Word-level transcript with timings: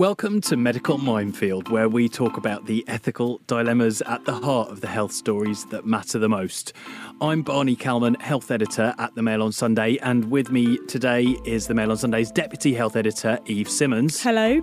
Welcome 0.00 0.40
to 0.40 0.56
Medical 0.56 0.96
Minefield, 0.96 1.68
where 1.68 1.86
we 1.86 2.08
talk 2.08 2.38
about 2.38 2.64
the 2.64 2.82
ethical 2.88 3.38
dilemmas 3.46 4.00
at 4.00 4.24
the 4.24 4.32
heart 4.32 4.70
of 4.70 4.80
the 4.80 4.86
health 4.86 5.12
stories 5.12 5.66
that 5.66 5.84
matter 5.84 6.18
the 6.18 6.26
most. 6.26 6.72
I'm 7.20 7.42
Barney 7.42 7.76
Calman, 7.76 8.14
health 8.14 8.50
editor 8.50 8.94
at 8.96 9.14
the 9.14 9.20
Mail 9.20 9.42
on 9.42 9.52
Sunday, 9.52 9.98
and 9.98 10.30
with 10.30 10.50
me 10.50 10.78
today 10.86 11.36
is 11.44 11.66
the 11.66 11.74
Mail 11.74 11.90
on 11.90 11.98
Sunday's 11.98 12.30
deputy 12.30 12.72
health 12.72 12.96
editor, 12.96 13.38
Eve 13.44 13.68
Simmons. 13.68 14.22
Hello. 14.22 14.62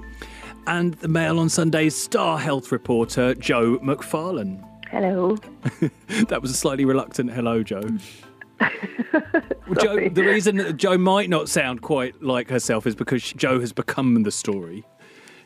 And 0.66 0.96
the 0.96 1.08
Mail 1.08 1.38
on 1.38 1.50
Sunday's 1.50 1.96
star 1.96 2.40
health 2.40 2.72
reporter, 2.72 3.36
Joe 3.36 3.78
McFarlane. 3.78 4.68
Hello. 4.90 5.38
that 6.30 6.42
was 6.42 6.50
a 6.50 6.56
slightly 6.56 6.84
reluctant 6.84 7.32
hello, 7.32 7.62
Joe. 7.62 7.84
Joe, 9.80 10.10
the 10.10 10.24
reason 10.26 10.58
that 10.58 10.78
Joe 10.78 10.98
might 10.98 11.30
not 11.30 11.48
sound 11.48 11.84
quite 11.84 12.24
like 12.24 12.50
herself 12.50 12.88
is 12.88 12.96
because 12.96 13.22
Joe 13.34 13.60
has 13.60 13.72
become 13.72 14.24
the 14.24 14.32
story 14.32 14.84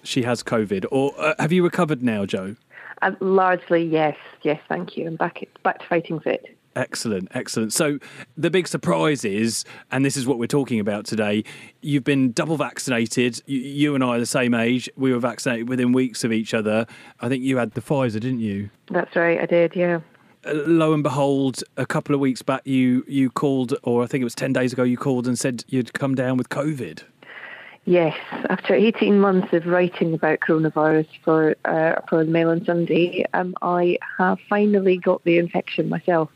she 0.03 0.23
has 0.23 0.43
COVID. 0.43 0.85
Or 0.91 1.13
uh, 1.17 1.35
have 1.39 1.51
you 1.51 1.63
recovered 1.63 2.01
now, 2.03 2.25
Joe? 2.25 2.55
Uh, 3.01 3.11
largely, 3.19 3.83
yes. 3.83 4.15
Yes, 4.43 4.61
thank 4.67 4.97
you. 4.97 5.07
I'm 5.07 5.15
back, 5.15 5.43
back 5.63 5.79
to 5.79 5.87
fighting 5.87 6.19
fit. 6.19 6.45
Excellent, 6.75 7.27
excellent. 7.33 7.73
So 7.73 7.99
the 8.37 8.49
big 8.49 8.67
surprise 8.67 9.25
is, 9.25 9.65
and 9.91 10.05
this 10.05 10.15
is 10.15 10.25
what 10.25 10.39
we're 10.39 10.47
talking 10.47 10.79
about 10.79 11.05
today, 11.05 11.43
you've 11.81 12.05
been 12.05 12.31
double 12.31 12.55
vaccinated. 12.55 13.41
You, 13.45 13.59
you, 13.59 13.95
and 13.95 14.03
I 14.03 14.15
are 14.15 14.19
the 14.19 14.25
same 14.25 14.53
age. 14.53 14.89
We 14.95 15.11
were 15.11 15.19
vaccinated 15.19 15.67
within 15.67 15.91
weeks 15.91 16.23
of 16.23 16.31
each 16.31 16.53
other. 16.53 16.85
I 17.19 17.27
think 17.27 17.43
you 17.43 17.57
had 17.57 17.71
the 17.71 17.81
Pfizer, 17.81 18.19
didn't 18.21 18.39
you? 18.39 18.69
That's 18.89 19.13
right, 19.15 19.41
I 19.41 19.45
did, 19.45 19.75
yeah. 19.75 19.99
Uh, 20.45 20.53
lo 20.65 20.93
and 20.93 21.03
behold, 21.03 21.61
a 21.75 21.85
couple 21.85 22.15
of 22.15 22.21
weeks 22.21 22.41
back, 22.41 22.65
you, 22.65 23.03
you 23.07 23.29
called, 23.29 23.75
or 23.83 24.03
I 24.03 24.07
think 24.07 24.21
it 24.21 24.25
was 24.25 24.35
10 24.35 24.53
days 24.53 24.71
ago, 24.71 24.83
you 24.83 24.97
called 24.97 25.27
and 25.27 25.37
said 25.37 25.65
you'd 25.67 25.93
come 25.93 26.15
down 26.15 26.37
with 26.37 26.49
COVID. 26.49 27.03
Yes, 27.85 28.15
after 28.49 28.75
18 28.75 29.19
months 29.19 29.53
of 29.53 29.65
writing 29.65 30.13
about 30.13 30.39
coronavirus 30.41 31.07
for 31.23 31.55
uh, 31.65 31.95
for 32.07 32.23
the 32.23 32.31
Mail 32.31 32.49
on 32.49 32.63
Sunday, 32.63 33.25
um, 33.33 33.55
I 33.63 33.97
have 34.19 34.39
finally 34.47 34.97
got 34.97 35.23
the 35.23 35.39
infection 35.39 35.89
myself. 35.89 36.29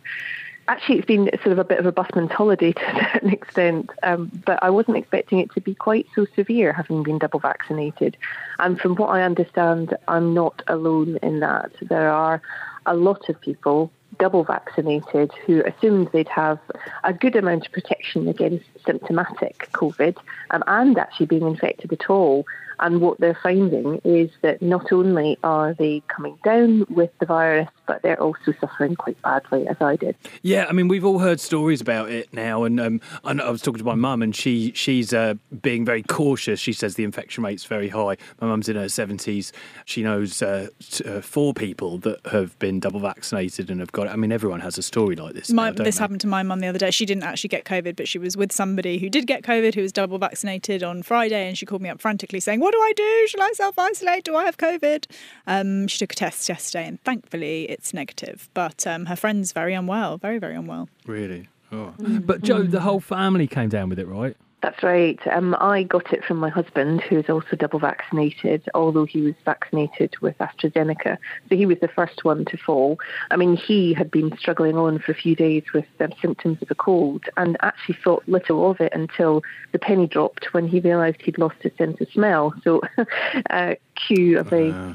Actually, 0.67 0.97
it's 0.97 1.05
been 1.05 1.29
sort 1.43 1.51
of 1.51 1.59
a 1.59 1.63
bit 1.63 1.77
of 1.77 1.85
a 1.85 1.91
busman's 1.91 2.31
holiday 2.31 2.71
to 2.73 2.81
a 2.81 3.09
certain 3.13 3.29
extent, 3.29 3.91
um, 4.01 4.31
but 4.43 4.57
I 4.63 4.71
wasn't 4.71 4.97
expecting 4.97 5.38
it 5.38 5.51
to 5.51 5.61
be 5.61 5.75
quite 5.75 6.07
so 6.16 6.25
severe, 6.35 6.73
having 6.73 7.03
been 7.03 7.19
double 7.19 7.39
vaccinated. 7.39 8.17
And 8.57 8.79
from 8.79 8.95
what 8.95 9.09
I 9.09 9.21
understand, 9.21 9.95
I'm 10.07 10.33
not 10.33 10.63
alone 10.66 11.19
in 11.21 11.41
that. 11.41 11.71
There 11.79 12.09
are 12.09 12.41
a 12.88 12.95
lot 12.95 13.29
of 13.29 13.39
people 13.39 13.91
double 14.17 14.44
vaccinated 14.44 15.31
who 15.45 15.63
assumed 15.63 16.09
they'd 16.11 16.27
have 16.27 16.59
a 17.03 17.13
good 17.13 17.35
amount 17.35 17.66
of 17.66 17.71
protection 17.71 18.27
against 18.27 18.66
symptomatic 18.85 19.69
COVID 19.73 20.16
um, 20.52 20.63
and 20.67 20.97
actually 20.97 21.25
being 21.25 21.47
infected 21.47 21.91
at 21.94 22.09
all. 22.09 22.45
And 22.79 23.01
what 23.01 23.19
they're 23.19 23.37
finding 23.41 24.01
is 24.03 24.29
that 24.41 24.61
not 24.61 24.91
only 24.91 25.37
are 25.43 25.73
they 25.73 26.01
coming 26.07 26.37
down 26.43 26.85
with 26.89 27.11
the 27.19 27.25
virus, 27.25 27.69
but 27.87 28.01
they're 28.01 28.21
also 28.21 28.53
suffering 28.59 28.95
quite 28.95 29.21
badly, 29.21 29.67
as 29.67 29.77
I 29.79 29.95
did. 29.95 30.15
Yeah, 30.41 30.65
I 30.67 30.73
mean, 30.73 30.87
we've 30.87 31.05
all 31.05 31.19
heard 31.19 31.39
stories 31.39 31.81
about 31.81 32.09
it 32.09 32.33
now, 32.33 32.63
and 32.63 32.79
um, 32.79 33.01
I, 33.23 33.31
I, 33.31 33.49
was 33.49 33.61
talking 33.61 33.79
to 33.79 33.85
my 33.85 33.95
mum, 33.95 34.21
and 34.21 34.35
she 34.35 34.71
she's 34.73 35.13
uh, 35.13 35.35
being 35.61 35.85
very 35.85 36.03
cautious. 36.03 36.59
She 36.59 36.73
says 36.73 36.95
the 36.95 37.03
infection 37.03 37.43
rate's 37.43 37.65
very 37.65 37.89
high. 37.89 38.17
My 38.41 38.47
mum's 38.47 38.69
in 38.69 38.75
her 38.75 38.89
seventies. 38.89 39.53
She 39.85 40.03
knows 40.03 40.41
uh, 40.41 40.69
t- 40.79 41.03
uh, 41.05 41.21
four 41.21 41.53
people 41.53 41.97
that 41.99 42.25
have 42.27 42.57
been 42.59 42.79
double 42.79 42.99
vaccinated 42.99 43.69
and 43.69 43.79
have 43.79 43.91
got 43.91 44.07
it. 44.07 44.11
I 44.11 44.15
mean, 44.15 44.31
everyone 44.31 44.61
has 44.61 44.77
a 44.77 44.83
story 44.83 45.15
like 45.15 45.33
this. 45.33 45.51
My, 45.51 45.69
now, 45.69 45.83
this 45.83 45.97
they? 45.97 46.01
happened 46.01 46.21
to 46.21 46.27
my 46.27 46.43
mum 46.43 46.59
the 46.59 46.67
other 46.67 46.79
day. 46.79 46.91
She 46.91 47.05
didn't 47.05 47.23
actually 47.23 47.49
get 47.49 47.65
COVID, 47.65 47.95
but 47.95 48.07
she 48.07 48.17
was 48.17 48.35
with 48.35 48.51
somebody 48.51 48.97
who 48.97 49.09
did 49.09 49.27
get 49.27 49.43
COVID, 49.43 49.75
who 49.75 49.81
was 49.81 49.91
double 49.91 50.17
vaccinated 50.17 50.83
on 50.83 51.03
Friday, 51.03 51.47
and 51.47 51.57
she 51.57 51.65
called 51.65 51.81
me 51.81 51.89
up 51.89 52.01
frantically 52.01 52.39
saying, 52.39 52.59
"What 52.66 52.73
do 52.73 52.81
I 52.81 52.94
do? 52.95 53.27
Shall 53.27 53.44
I 53.44 53.52
self 53.53 53.77
isolate? 53.77 54.23
Do 54.23 54.35
I 54.35 54.45
have 54.45 54.58
COVID?" 54.58 55.05
Um, 55.45 55.88
she 55.88 55.99
took 55.99 56.13
a 56.13 56.16
test 56.16 56.49
yesterday, 56.49 56.88
and 56.88 56.99
thankfully 57.03 57.69
it's 57.69 57.94
negative 57.94 58.49
but 58.55 58.88
um, 58.88 59.05
her 59.05 59.16
friend's 59.16 59.52
very 59.52 59.75
unwell, 59.75 60.17
very, 60.17 60.39
very 60.39 60.56
unwell. 60.56 60.89
Really? 61.06 61.47
Oh. 61.72 61.94
Mm-hmm. 62.00 62.19
But 62.19 62.41
Joe, 62.41 62.63
the 62.63 62.81
whole 62.81 63.00
family 63.00 63.47
came 63.47 63.69
down 63.69 63.89
with 63.89 64.00
it, 64.00 64.07
right? 64.07 64.35
That's 64.65 64.81
right. 64.81 65.19
Um, 65.27 65.55
I 65.59 65.83
got 65.83 66.11
it 66.11 66.25
from 66.25 66.37
my 66.37 66.49
husband, 66.49 67.01
who 67.01 67.19
is 67.19 67.29
also 67.29 67.55
double 67.55 67.77
vaccinated, 67.77 68.67
although 68.73 69.05
he 69.05 69.21
was 69.21 69.35
vaccinated 69.45 70.17
with 70.21 70.35
AstraZeneca. 70.39 71.19
So 71.47 71.55
he 71.55 71.67
was 71.67 71.77
the 71.81 71.87
first 71.87 72.25
one 72.25 72.45
to 72.45 72.57
fall. 72.57 72.97
I 73.29 73.35
mean, 73.35 73.57
he 73.57 73.93
had 73.93 74.09
been 74.09 74.35
struggling 74.39 74.75
on 74.75 74.97
for 74.97 75.11
a 75.11 75.15
few 75.15 75.35
days 75.35 75.65
with 75.71 75.85
um, 75.99 76.13
symptoms 76.19 76.63
of 76.63 76.71
a 76.71 76.75
cold 76.75 77.25
and 77.37 77.57
actually 77.61 77.99
thought 78.03 78.23
little 78.27 78.71
of 78.71 78.81
it 78.81 78.91
until 78.95 79.43
the 79.71 79.77
penny 79.77 80.07
dropped 80.07 80.51
when 80.51 80.67
he 80.67 80.79
realised 80.79 81.21
he'd 81.21 81.37
lost 81.37 81.57
his 81.61 81.73
sense 81.77 82.01
of 82.01 82.09
smell. 82.09 82.51
So, 82.63 82.81
uh, 83.51 83.75
cue 83.93 84.39
of 84.39 84.51
a. 84.51 84.71
Uh 84.71 84.93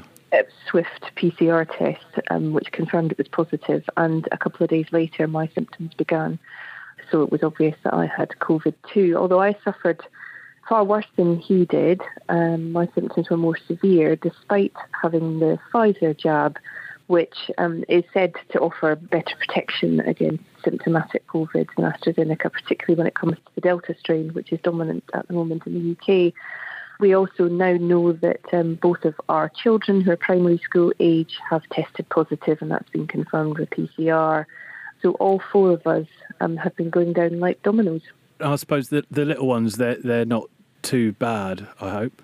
swift 0.69 1.11
PCR 1.17 1.67
test, 1.77 2.25
um, 2.29 2.53
which 2.53 2.71
confirmed 2.71 3.11
it 3.11 3.17
was 3.17 3.27
positive, 3.27 3.83
and 3.97 4.29
a 4.31 4.37
couple 4.37 4.63
of 4.63 4.69
days 4.69 4.85
later, 4.93 5.27
my 5.27 5.49
symptoms 5.53 5.93
began. 5.93 6.39
So 7.11 7.23
it 7.23 7.31
was 7.31 7.43
obvious 7.43 7.75
that 7.83 7.93
I 7.93 8.05
had 8.05 8.29
COVID 8.39 8.73
too. 8.93 9.15
Although 9.17 9.41
I 9.41 9.55
suffered 9.63 10.01
far 10.67 10.83
worse 10.83 11.07
than 11.17 11.37
he 11.37 11.65
did, 11.65 12.01
um, 12.29 12.71
my 12.71 12.87
symptoms 12.95 13.29
were 13.29 13.37
more 13.37 13.57
severe, 13.67 14.15
despite 14.15 14.73
having 15.01 15.39
the 15.39 15.59
Pfizer 15.73 16.17
jab, 16.17 16.57
which 17.07 17.51
um, 17.57 17.83
is 17.89 18.05
said 18.13 18.33
to 18.51 18.59
offer 18.59 18.95
better 18.95 19.35
protection 19.37 19.99
against 19.99 20.43
symptomatic 20.63 21.27
COVID 21.27 21.67
than 21.75 21.91
AstraZeneca, 21.91 22.51
particularly 22.53 22.97
when 22.97 23.07
it 23.07 23.15
comes 23.15 23.35
to 23.35 23.51
the 23.55 23.61
Delta 23.61 23.93
strain, 23.99 24.29
which 24.29 24.53
is 24.53 24.61
dominant 24.61 25.03
at 25.13 25.27
the 25.27 25.33
moment 25.33 25.63
in 25.65 25.73
the 25.73 25.91
UK. 26.27 26.33
We 27.01 27.13
also 27.13 27.49
now 27.49 27.73
know 27.73 28.13
that 28.13 28.53
um, 28.53 28.75
both 28.75 29.03
of 29.03 29.19
our 29.27 29.49
children 29.49 29.99
who 29.99 30.11
are 30.11 30.17
primary 30.17 30.59
school 30.59 30.93
age 30.99 31.35
have 31.49 31.63
tested 31.69 32.07
positive, 32.09 32.61
and 32.61 32.71
that's 32.71 32.89
been 32.91 33.07
confirmed 33.07 33.57
with 33.57 33.71
PCR. 33.71 34.45
So 35.01 35.11
all 35.13 35.41
four 35.51 35.71
of 35.71 35.85
us 35.87 36.07
um, 36.39 36.57
have 36.57 36.75
been 36.75 36.89
going 36.89 37.13
down 37.13 37.39
like 37.39 37.61
dominoes. 37.63 38.03
I 38.39 38.55
suppose 38.55 38.89
the 38.89 39.05
the 39.11 39.25
little 39.25 39.47
ones 39.47 39.77
they're 39.77 39.95
they're 39.95 40.25
not 40.25 40.49
too 40.81 41.13
bad. 41.13 41.67
I 41.79 41.89
hope. 41.89 42.21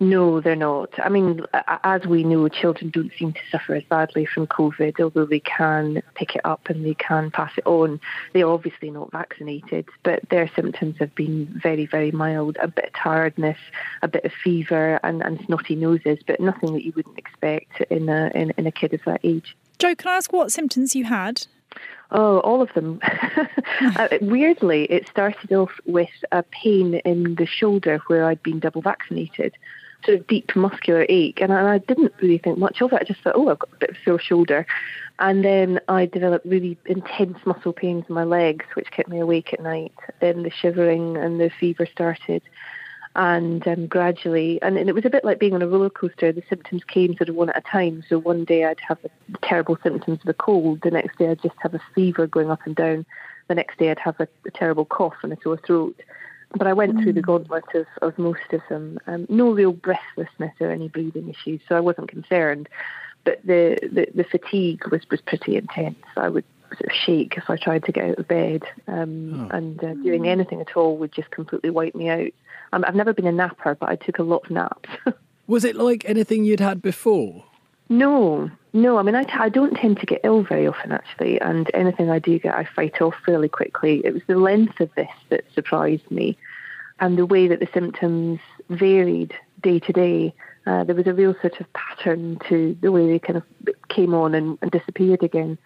No, 0.00 0.40
they're 0.40 0.56
not. 0.56 0.90
I 0.98 1.08
mean, 1.08 1.44
as 1.84 2.06
we 2.06 2.24
know, 2.24 2.48
children 2.48 2.90
don't 2.90 3.12
seem 3.18 3.32
to 3.32 3.40
suffer 3.50 3.74
as 3.74 3.84
badly 3.84 4.26
from 4.26 4.46
COVID, 4.46 5.00
although 5.00 5.24
they 5.24 5.40
can 5.40 6.02
pick 6.14 6.36
it 6.36 6.40
up 6.44 6.68
and 6.68 6.84
they 6.84 6.94
can 6.94 7.30
pass 7.30 7.52
it 7.56 7.66
on. 7.66 8.00
They're 8.32 8.48
obviously 8.48 8.90
not 8.90 9.10
vaccinated, 9.12 9.88
but 10.02 10.28
their 10.30 10.50
symptoms 10.54 10.96
have 10.98 11.14
been 11.14 11.46
very, 11.62 11.86
very 11.86 12.10
mild. 12.10 12.56
A 12.60 12.68
bit 12.68 12.86
of 12.86 12.92
tiredness, 12.94 13.58
a 14.02 14.08
bit 14.08 14.24
of 14.24 14.32
fever, 14.32 15.00
and, 15.02 15.22
and 15.22 15.40
snotty 15.46 15.74
noses, 15.74 16.18
but 16.26 16.40
nothing 16.40 16.72
that 16.74 16.84
you 16.84 16.92
wouldn't 16.94 17.18
expect 17.18 17.80
in 17.90 18.08
a 18.08 18.30
in, 18.34 18.52
in 18.56 18.66
a 18.66 18.72
kid 18.72 18.94
of 18.94 19.00
that 19.06 19.20
age. 19.24 19.56
Joe, 19.78 19.94
can 19.94 20.12
I 20.12 20.16
ask 20.16 20.32
what 20.32 20.52
symptoms 20.52 20.94
you 20.94 21.04
had? 21.04 21.46
Oh, 22.10 22.38
all 22.40 22.62
of 22.62 22.72
them. 22.74 23.00
uh, 23.80 24.08
weirdly, 24.22 24.84
it 24.84 25.08
started 25.08 25.52
off 25.52 25.72
with 25.84 26.08
a 26.32 26.42
pain 26.42 26.94
in 27.04 27.34
the 27.34 27.46
shoulder 27.46 28.00
where 28.06 28.24
I'd 28.24 28.42
been 28.42 28.60
double 28.60 28.80
vaccinated, 28.80 29.54
sort 30.04 30.18
of 30.18 30.26
deep 30.26 30.56
muscular 30.56 31.04
ache, 31.08 31.40
and 31.42 31.52
I, 31.52 31.78
didn't 31.78 32.14
really 32.22 32.38
think 32.38 32.58
much 32.58 32.80
of 32.80 32.92
it. 32.92 33.00
I 33.02 33.04
just 33.04 33.20
thought, 33.20 33.34
oh, 33.36 33.50
I've 33.50 33.58
got 33.58 33.74
a 33.74 33.78
bit 33.78 33.90
of 33.90 33.96
sore 34.04 34.18
shoulder. 34.18 34.66
And 35.18 35.44
then 35.44 35.80
I 35.88 36.06
developed 36.06 36.46
really 36.46 36.78
intense 36.86 37.38
muscle 37.44 37.72
pains 37.72 38.04
in 38.08 38.14
my 38.14 38.24
legs, 38.24 38.64
which 38.74 38.90
kept 38.90 39.08
me 39.08 39.18
awake 39.18 39.52
at 39.52 39.60
night. 39.60 39.92
Then 40.20 40.44
the 40.44 40.50
shivering 40.50 41.16
and 41.16 41.40
the 41.40 41.50
fever 41.50 41.86
started 41.86 42.42
and 43.16 43.66
um, 43.66 43.86
gradually, 43.86 44.60
and, 44.62 44.76
and, 44.76 44.88
it 44.88 44.94
was 44.94 45.04
a 45.04 45.10
bit 45.10 45.24
like 45.24 45.38
being 45.38 45.54
on 45.54 45.62
a 45.62 45.68
roller 45.68 45.90
coaster. 45.90 46.32
The 46.32 46.42
symptoms 46.48 46.84
came 46.84 47.16
sort 47.16 47.28
of 47.28 47.34
one 47.34 47.48
at 47.50 47.56
a 47.56 47.60
time. 47.62 48.04
So 48.08 48.18
one 48.18 48.44
day 48.44 48.64
I'd 48.64 48.80
have 48.86 48.98
the 49.02 49.10
terrible 49.42 49.76
symptoms 49.82 50.20
of 50.22 50.28
a 50.28 50.34
cold. 50.34 50.80
The 50.82 50.90
next 50.90 51.18
day 51.18 51.28
I'd 51.28 51.42
just 51.42 51.56
have 51.58 51.74
a 51.74 51.80
fever 51.94 52.26
going 52.26 52.50
up 52.50 52.60
and 52.64 52.76
down. 52.76 53.06
The 53.48 53.54
next 53.54 53.78
day 53.78 53.90
I'd 53.90 53.98
have 53.98 54.20
a, 54.20 54.28
a 54.46 54.50
terrible 54.50 54.84
cough 54.84 55.16
and 55.22 55.32
a 55.32 55.38
sore 55.42 55.56
throat. 55.56 56.00
But 56.56 56.66
I 56.66 56.72
went 56.72 56.96
mm. 56.96 57.02
through 57.02 57.14
the 57.14 57.20
mm. 57.20 57.26
gauntlet 57.26 57.64
of, 57.74 57.86
of 58.02 58.18
most 58.18 58.52
of 58.52 58.60
them. 58.68 58.98
Um, 59.06 59.26
no 59.28 59.52
real 59.52 59.72
breathlessness 59.72 60.54
or 60.60 60.70
any 60.70 60.88
breathing 60.88 61.28
issues, 61.28 61.60
so 61.68 61.76
I 61.76 61.80
wasn't 61.80 62.08
concerned. 62.08 62.68
But 63.24 63.40
the, 63.44 63.78
the, 63.82 64.06
the 64.14 64.24
fatigue 64.24 64.86
was, 64.90 65.02
was 65.10 65.20
pretty 65.20 65.56
intense. 65.56 65.98
I 66.16 66.28
would 66.28 66.44
sort 66.68 66.90
of 66.90 66.92
shake 66.92 67.36
if 67.36 67.50
I 67.50 67.56
tried 67.56 67.84
to 67.84 67.92
get 67.92 68.10
out 68.10 68.18
of 68.18 68.28
bed, 68.28 68.62
um, 68.86 69.48
oh. 69.50 69.56
and 69.56 69.82
uh, 69.82 69.94
doing 69.94 70.28
anything 70.28 70.60
at 70.60 70.76
all 70.76 70.96
would 70.98 71.12
just 71.12 71.30
completely 71.30 71.70
wipe 71.70 71.94
me 71.94 72.08
out. 72.08 72.32
Um, 72.72 72.84
I've 72.86 72.94
never 72.94 73.12
been 73.12 73.26
a 73.26 73.32
napper, 73.32 73.74
but 73.74 73.88
I 73.88 73.96
took 73.96 74.18
a 74.18 74.22
lot 74.22 74.44
of 74.44 74.50
naps. 74.50 74.88
Was 75.46 75.64
it 75.64 75.76
like 75.76 76.04
anything 76.06 76.44
you'd 76.44 76.60
had 76.60 76.82
before? 76.82 77.44
No, 77.88 78.50
no. 78.74 78.98
I 78.98 79.02
mean, 79.02 79.14
I, 79.14 79.24
t- 79.24 79.32
I 79.32 79.48
don't 79.48 79.74
tend 79.74 79.98
to 80.00 80.06
get 80.06 80.20
ill 80.22 80.42
very 80.42 80.66
often, 80.66 80.92
actually, 80.92 81.40
and 81.40 81.70
anything 81.72 82.10
I 82.10 82.18
do 82.18 82.38
get, 82.38 82.54
I 82.54 82.64
fight 82.64 83.00
off 83.00 83.14
fairly 83.24 83.48
quickly. 83.48 84.02
It 84.04 84.12
was 84.12 84.22
the 84.26 84.36
length 84.36 84.80
of 84.80 84.94
this 84.94 85.08
that 85.30 85.44
surprised 85.54 86.10
me, 86.10 86.36
and 87.00 87.16
the 87.16 87.24
way 87.24 87.48
that 87.48 87.60
the 87.60 87.68
symptoms 87.72 88.40
varied 88.68 89.32
day 89.62 89.78
to 89.80 89.92
day. 89.92 90.34
Uh, 90.66 90.84
there 90.84 90.94
was 90.94 91.06
a 91.06 91.14
real 91.14 91.34
sort 91.40 91.58
of 91.60 91.72
pattern 91.72 92.38
to 92.46 92.76
the 92.82 92.92
way 92.92 93.06
they 93.06 93.18
kind 93.18 93.38
of 93.38 93.42
came 93.88 94.12
on 94.12 94.34
and, 94.34 94.58
and 94.60 94.70
disappeared 94.70 95.22
again. 95.22 95.56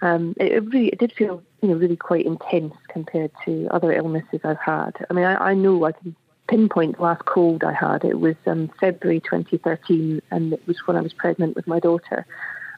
Um, 0.00 0.34
it, 0.38 0.64
really 0.64 0.88
it 0.88 0.98
did 0.98 1.12
feel 1.12 1.42
you 1.62 1.68
know 1.68 1.74
really 1.74 1.96
quite 1.96 2.26
intense 2.26 2.74
compared 2.88 3.32
to 3.44 3.68
other 3.70 3.92
illnesses 3.92 4.40
I've 4.44 4.60
had. 4.60 4.92
I 5.10 5.12
mean, 5.12 5.24
I, 5.24 5.50
I 5.50 5.54
know 5.54 5.84
I 5.84 5.92
can 5.92 6.14
pinpoint 6.48 6.96
the 6.96 7.02
last 7.02 7.24
cold 7.24 7.62
I 7.64 7.72
had. 7.72 8.04
It 8.04 8.20
was 8.20 8.36
um, 8.46 8.70
February 8.80 9.20
2013, 9.20 10.22
and 10.30 10.52
it 10.52 10.66
was 10.66 10.78
when 10.86 10.96
I 10.96 11.00
was 11.00 11.12
pregnant 11.12 11.56
with 11.56 11.66
my 11.66 11.80
daughter. 11.80 12.26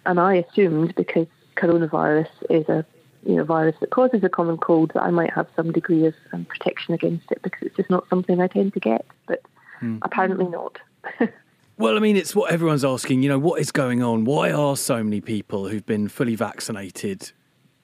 And 0.07 0.19
I 0.19 0.35
assumed 0.37 0.95
because 0.95 1.27
coronavirus 1.57 2.31
is 2.49 2.69
a 2.69 2.85
you 3.25 3.37
know 3.37 3.45
virus 3.45 3.77
that 3.81 3.91
causes 3.91 4.25
a 4.25 4.29
common 4.29 4.57
cold 4.57 4.93
that 4.95 5.03
I 5.03 5.11
might 5.11 5.33
have 5.33 5.47
some 5.55 5.73
degree 5.73 6.07
of 6.07 6.15
um, 6.33 6.47
protection 6.47 6.95
against 6.95 7.31
it 7.31 7.43
because 7.43 7.63
it's 7.63 7.77
just 7.77 7.91
not 7.91 8.09
something 8.09 8.41
I 8.41 8.47
tend 8.47 8.73
to 8.75 8.81
get. 8.81 9.07
But 9.27 9.43
hmm. 9.79 9.99
apparently 10.03 10.47
not. 10.47 10.79
Well, 11.81 11.97
I 11.97 12.01
mean, 12.01 12.19
it's 12.19 12.35
what 12.35 12.53
everyone's 12.53 12.85
asking. 12.85 13.23
You 13.23 13.31
know, 13.31 13.39
what 13.39 13.59
is 13.59 13.73
going 13.73 14.03
on? 14.03 14.27
Why 14.27 14.53
are 14.53 14.77
so 14.77 15.03
many 15.03 15.23
people 15.23 15.67
who've 15.67 15.87
been 15.87 16.09
fully 16.09 16.35
vaccinated 16.35 17.33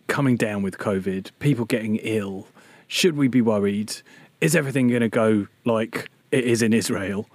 coming 0.07 0.37
down 0.37 0.61
with 0.61 0.77
COVID? 0.77 1.31
People 1.39 1.65
getting 1.65 1.97
ill? 2.03 2.47
Should 2.89 3.17
we 3.17 3.27
be 3.29 3.41
worried? 3.41 3.97
Is 4.43 4.55
everything 4.55 4.89
going 4.89 5.01
to 5.01 5.09
go 5.09 5.47
like 5.65 6.11
it 6.31 6.45
is 6.45 6.61
in 6.61 6.75
Israel? 6.75 7.27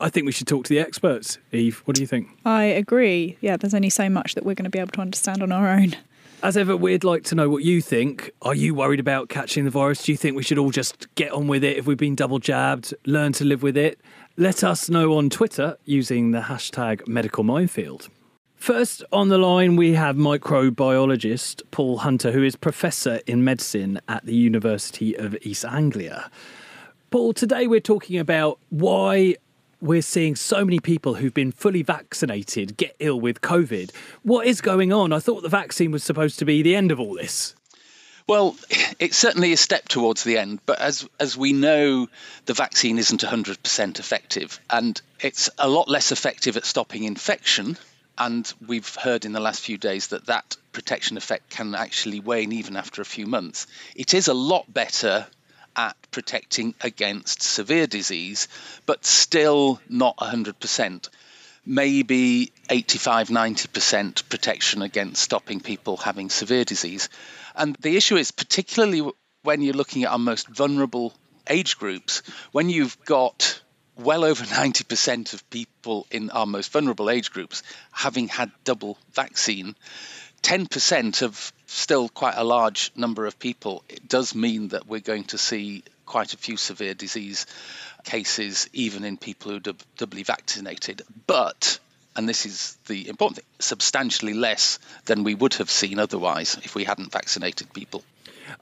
I 0.00 0.10
think 0.10 0.26
we 0.26 0.32
should 0.32 0.48
talk 0.48 0.64
to 0.64 0.68
the 0.68 0.80
experts. 0.80 1.38
Eve, 1.52 1.80
what 1.84 1.94
do 1.94 2.00
you 2.00 2.08
think? 2.08 2.26
I 2.44 2.64
agree. 2.64 3.38
Yeah, 3.40 3.56
there's 3.56 3.72
only 3.72 3.88
so 3.88 4.08
much 4.08 4.34
that 4.34 4.44
we're 4.44 4.56
going 4.56 4.64
to 4.64 4.70
be 4.70 4.80
able 4.80 4.90
to 4.94 5.00
understand 5.00 5.44
on 5.44 5.52
our 5.52 5.68
own. 5.68 5.94
As 6.42 6.58
ever, 6.58 6.76
we'd 6.76 7.04
like 7.04 7.24
to 7.24 7.34
know 7.34 7.48
what 7.48 7.64
you 7.64 7.80
think. 7.80 8.30
Are 8.42 8.54
you 8.54 8.74
worried 8.74 9.00
about 9.00 9.30
catching 9.30 9.64
the 9.64 9.70
virus? 9.70 10.02
Do 10.02 10.12
you 10.12 10.18
think 10.18 10.36
we 10.36 10.42
should 10.42 10.58
all 10.58 10.70
just 10.70 11.12
get 11.14 11.32
on 11.32 11.46
with 11.46 11.64
it 11.64 11.78
if 11.78 11.86
we've 11.86 11.96
been 11.96 12.14
double 12.14 12.38
jabbed, 12.38 12.92
learn 13.06 13.32
to 13.34 13.44
live 13.44 13.62
with 13.62 13.76
it? 13.78 13.98
Let 14.36 14.62
us 14.62 14.90
know 14.90 15.14
on 15.14 15.30
Twitter 15.30 15.78
using 15.84 16.32
the 16.32 16.40
hashtag 16.40 17.08
medical 17.08 17.44
minefield. 17.44 18.10
First 18.56 19.02
on 19.12 19.28
the 19.28 19.38
line, 19.38 19.76
we 19.76 19.94
have 19.94 20.16
microbiologist 20.16 21.62
Paul 21.70 21.98
Hunter, 21.98 22.32
who 22.32 22.42
is 22.42 22.56
professor 22.56 23.20
in 23.26 23.44
medicine 23.44 24.00
at 24.08 24.24
the 24.26 24.34
University 24.34 25.14
of 25.16 25.36
East 25.42 25.64
Anglia. 25.64 26.30
Paul, 27.10 27.32
today 27.32 27.66
we're 27.66 27.80
talking 27.80 28.18
about 28.18 28.58
why 28.70 29.36
we're 29.84 30.02
seeing 30.02 30.34
so 30.34 30.64
many 30.64 30.80
people 30.80 31.14
who've 31.14 31.34
been 31.34 31.52
fully 31.52 31.82
vaccinated 31.82 32.76
get 32.78 32.96
ill 33.00 33.20
with 33.20 33.42
COVID. 33.42 33.90
What 34.22 34.46
is 34.46 34.62
going 34.62 34.94
on? 34.94 35.12
I 35.12 35.18
thought 35.18 35.42
the 35.42 35.48
vaccine 35.50 35.90
was 35.90 36.02
supposed 36.02 36.38
to 36.38 36.46
be 36.46 36.62
the 36.62 36.74
end 36.74 36.90
of 36.90 36.98
all 36.98 37.14
this. 37.14 37.54
Well, 38.26 38.56
it's 38.98 39.18
certainly 39.18 39.52
a 39.52 39.58
step 39.58 39.86
towards 39.86 40.24
the 40.24 40.38
end, 40.38 40.60
but 40.64 40.80
as 40.80 41.06
as 41.20 41.36
we 41.36 41.52
know, 41.52 42.08
the 42.46 42.54
vaccine 42.54 42.96
isn't 42.96 43.20
100% 43.20 43.98
effective, 43.98 44.58
and 44.70 44.98
it's 45.20 45.50
a 45.58 45.68
lot 45.68 45.88
less 45.88 46.10
effective 46.10 46.56
at 46.56 46.64
stopping 46.64 47.04
infection. 47.04 47.76
And 48.16 48.50
we've 48.66 48.94
heard 48.94 49.26
in 49.26 49.32
the 49.32 49.40
last 49.40 49.60
few 49.60 49.76
days 49.76 50.08
that 50.08 50.26
that 50.26 50.56
protection 50.72 51.18
effect 51.18 51.50
can 51.50 51.74
actually 51.74 52.20
wane 52.20 52.52
even 52.52 52.76
after 52.76 53.02
a 53.02 53.04
few 53.04 53.26
months. 53.26 53.66
It 53.94 54.14
is 54.14 54.28
a 54.28 54.34
lot 54.34 54.72
better 54.72 55.26
at 55.76 55.96
protecting 56.10 56.74
against 56.80 57.42
severe 57.42 57.86
disease, 57.86 58.48
but 58.86 59.04
still 59.04 59.80
not 59.88 60.16
100%. 60.16 61.08
Maybe 61.66 62.52
85, 62.68 63.28
90% 63.28 64.28
protection 64.28 64.82
against 64.82 65.22
stopping 65.22 65.60
people 65.60 65.96
having 65.96 66.28
severe 66.28 66.64
disease. 66.64 67.08
And 67.54 67.74
the 67.76 67.96
issue 67.96 68.16
is 68.16 68.30
particularly 68.30 69.10
when 69.42 69.62
you're 69.62 69.74
looking 69.74 70.04
at 70.04 70.10
our 70.10 70.18
most 70.18 70.48
vulnerable 70.48 71.14
age 71.48 71.78
groups, 71.78 72.22
when 72.52 72.68
you've 72.68 73.02
got 73.04 73.60
well 73.96 74.24
over 74.24 74.44
90% 74.44 75.34
of 75.34 75.48
people 75.50 76.06
in 76.10 76.30
our 76.30 76.46
most 76.46 76.72
vulnerable 76.72 77.10
age 77.10 77.30
groups 77.30 77.62
having 77.92 78.28
had 78.28 78.50
double 78.64 78.98
vaccine, 79.12 79.76
10% 80.44 81.22
of 81.22 81.52
still 81.66 82.10
quite 82.10 82.34
a 82.36 82.44
large 82.44 82.92
number 82.94 83.24
of 83.24 83.38
people, 83.38 83.82
it 83.88 84.06
does 84.06 84.34
mean 84.34 84.68
that 84.68 84.86
we're 84.86 85.00
going 85.00 85.24
to 85.24 85.38
see 85.38 85.82
quite 86.04 86.34
a 86.34 86.36
few 86.36 86.58
severe 86.58 86.92
disease 86.92 87.46
cases, 88.04 88.68
even 88.74 89.04
in 89.04 89.16
people 89.16 89.50
who 89.50 89.56
are 89.56 89.74
doubly 89.96 90.22
vaccinated. 90.22 91.00
But, 91.26 91.78
and 92.14 92.28
this 92.28 92.44
is 92.44 92.76
the 92.88 93.08
important 93.08 93.36
thing, 93.38 93.46
substantially 93.58 94.34
less 94.34 94.78
than 95.06 95.24
we 95.24 95.34
would 95.34 95.54
have 95.54 95.70
seen 95.70 95.98
otherwise 95.98 96.58
if 96.62 96.74
we 96.74 96.84
hadn't 96.84 97.10
vaccinated 97.10 97.72
people. 97.72 98.04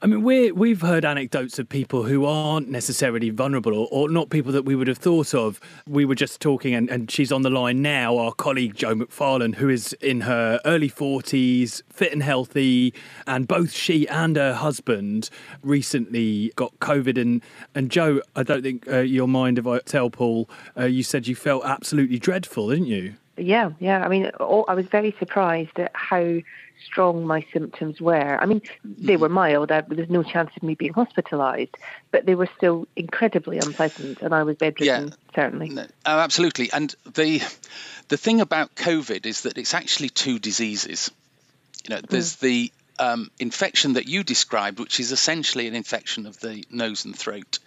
I 0.01 0.07
mean, 0.07 0.23
we 0.23 0.51
we've 0.51 0.81
heard 0.81 1.05
anecdotes 1.05 1.59
of 1.59 1.69
people 1.69 2.03
who 2.03 2.25
aren't 2.25 2.69
necessarily 2.69 3.29
vulnerable 3.29 3.73
or, 3.73 3.87
or, 3.91 4.09
not 4.09 4.29
people 4.29 4.51
that 4.51 4.65
we 4.65 4.75
would 4.75 4.87
have 4.87 4.97
thought 4.97 5.33
of. 5.33 5.59
We 5.87 6.05
were 6.05 6.15
just 6.15 6.39
talking, 6.41 6.73
and, 6.73 6.89
and 6.89 7.09
she's 7.09 7.31
on 7.31 7.41
the 7.41 7.49
line 7.49 7.81
now, 7.81 8.17
our 8.17 8.33
colleague 8.33 8.75
Jo 8.75 8.95
McFarlane, 8.95 9.55
who 9.55 9.69
is 9.69 9.93
in 9.93 10.21
her 10.21 10.59
early 10.65 10.89
40s, 10.89 11.81
fit 11.89 12.11
and 12.11 12.21
healthy, 12.21 12.93
and 13.27 13.47
both 13.47 13.71
she 13.71 14.07
and 14.07 14.35
her 14.35 14.53
husband 14.53 15.29
recently 15.61 16.51
got 16.55 16.77
COVID. 16.79 17.19
And, 17.19 17.41
and 17.73 17.89
Jo, 17.89 18.21
I 18.35 18.43
don't 18.43 18.61
think 18.61 18.87
uh, 18.87 18.99
you'll 18.99 19.27
mind 19.27 19.57
if 19.57 19.67
I 19.67 19.79
tell 19.79 20.09
Paul, 20.09 20.49
uh, 20.77 20.85
you 20.85 21.03
said 21.03 21.27
you 21.27 21.35
felt 21.35 21.65
absolutely 21.65 22.19
dreadful, 22.19 22.69
didn't 22.69 22.87
you? 22.87 23.15
Yeah, 23.37 23.71
yeah. 23.79 24.03
I 24.03 24.09
mean, 24.09 24.29
I 24.39 24.73
was 24.73 24.85
very 24.85 25.15
surprised 25.17 25.79
at 25.79 25.91
how 25.95 26.37
strong 26.85 27.25
my 27.25 27.45
symptoms 27.53 27.99
were. 28.01 28.37
I 28.41 28.45
mean, 28.45 28.61
they 28.83 29.17
were 29.17 29.29
mild. 29.29 29.71
I, 29.71 29.81
there 29.81 29.97
was 29.97 30.09
no 30.09 30.23
chance 30.23 30.51
of 30.55 30.63
me 30.63 30.75
being 30.75 30.93
hospitalised, 30.93 31.75
but 32.11 32.25
they 32.25 32.35
were 32.35 32.49
still 32.57 32.87
incredibly 32.95 33.57
unpleasant, 33.57 34.21
and 34.21 34.33
I 34.33 34.43
was 34.43 34.57
bedridden. 34.57 35.07
Yeah, 35.09 35.15
certainly. 35.35 35.69
No, 35.69 35.85
oh, 36.05 36.19
absolutely. 36.19 36.71
And 36.71 36.93
the 37.13 37.41
the 38.09 38.17
thing 38.17 38.41
about 38.41 38.75
COVID 38.75 39.25
is 39.25 39.41
that 39.41 39.57
it's 39.57 39.73
actually 39.73 40.09
two 40.09 40.39
diseases. 40.39 41.11
You 41.87 41.95
know, 41.95 42.01
there's 42.01 42.35
mm. 42.37 42.39
the 42.39 42.71
um, 42.99 43.31
infection 43.39 43.93
that 43.93 44.07
you 44.07 44.23
described, 44.23 44.79
which 44.79 44.99
is 44.99 45.11
essentially 45.11 45.67
an 45.67 45.75
infection 45.75 46.25
of 46.25 46.39
the 46.39 46.63
nose 46.69 47.05
and 47.05 47.17
throat. 47.17 47.59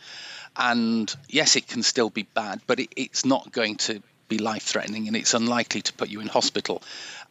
And 0.56 1.14
yes, 1.28 1.56
it 1.56 1.68
can 1.68 1.82
still 1.82 2.08
be 2.08 2.22
bad, 2.22 2.60
but 2.66 2.80
it, 2.80 2.88
it's 2.96 3.24
not 3.24 3.52
going 3.52 3.76
to 3.76 4.02
be 4.28 4.38
life 4.38 4.62
threatening 4.62 5.06
and 5.06 5.16
it's 5.16 5.34
unlikely 5.34 5.82
to 5.82 5.92
put 5.92 6.08
you 6.08 6.20
in 6.20 6.28
hospital. 6.28 6.82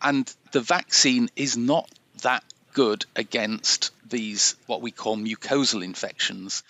And 0.02 0.32
the 0.52 0.62
vaccine 0.62 1.30
is 1.36 1.58
not 1.58 1.90
that 2.22 2.44
good 2.74 3.06
against 3.16 3.92
these, 4.08 4.56
what 4.68 4.82
we 4.82 4.92
call 4.92 5.18
mucosal 5.18 5.84
infections. 5.84 6.64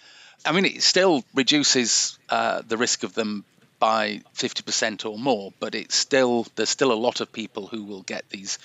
I 0.45 0.51
mean, 0.51 0.65
it 0.65 0.83
still 0.83 1.23
reduces 1.33 2.17
uh, 2.29 2.61
the 2.67 2.77
risk 2.77 3.03
of 3.03 3.13
them 3.13 3.43
by 3.79 4.21
50% 4.35 5.09
or 5.09 5.17
more, 5.17 5.51
but 5.59 5.75
it's 5.75 5.95
still 5.95 6.47
there's 6.55 6.69
still 6.69 6.91
a 6.91 7.03
lot 7.07 7.21
of 7.21 7.31
people 7.31 7.67
who 7.67 7.83
will 7.83 8.03
get 8.03 8.29
these 8.29 8.57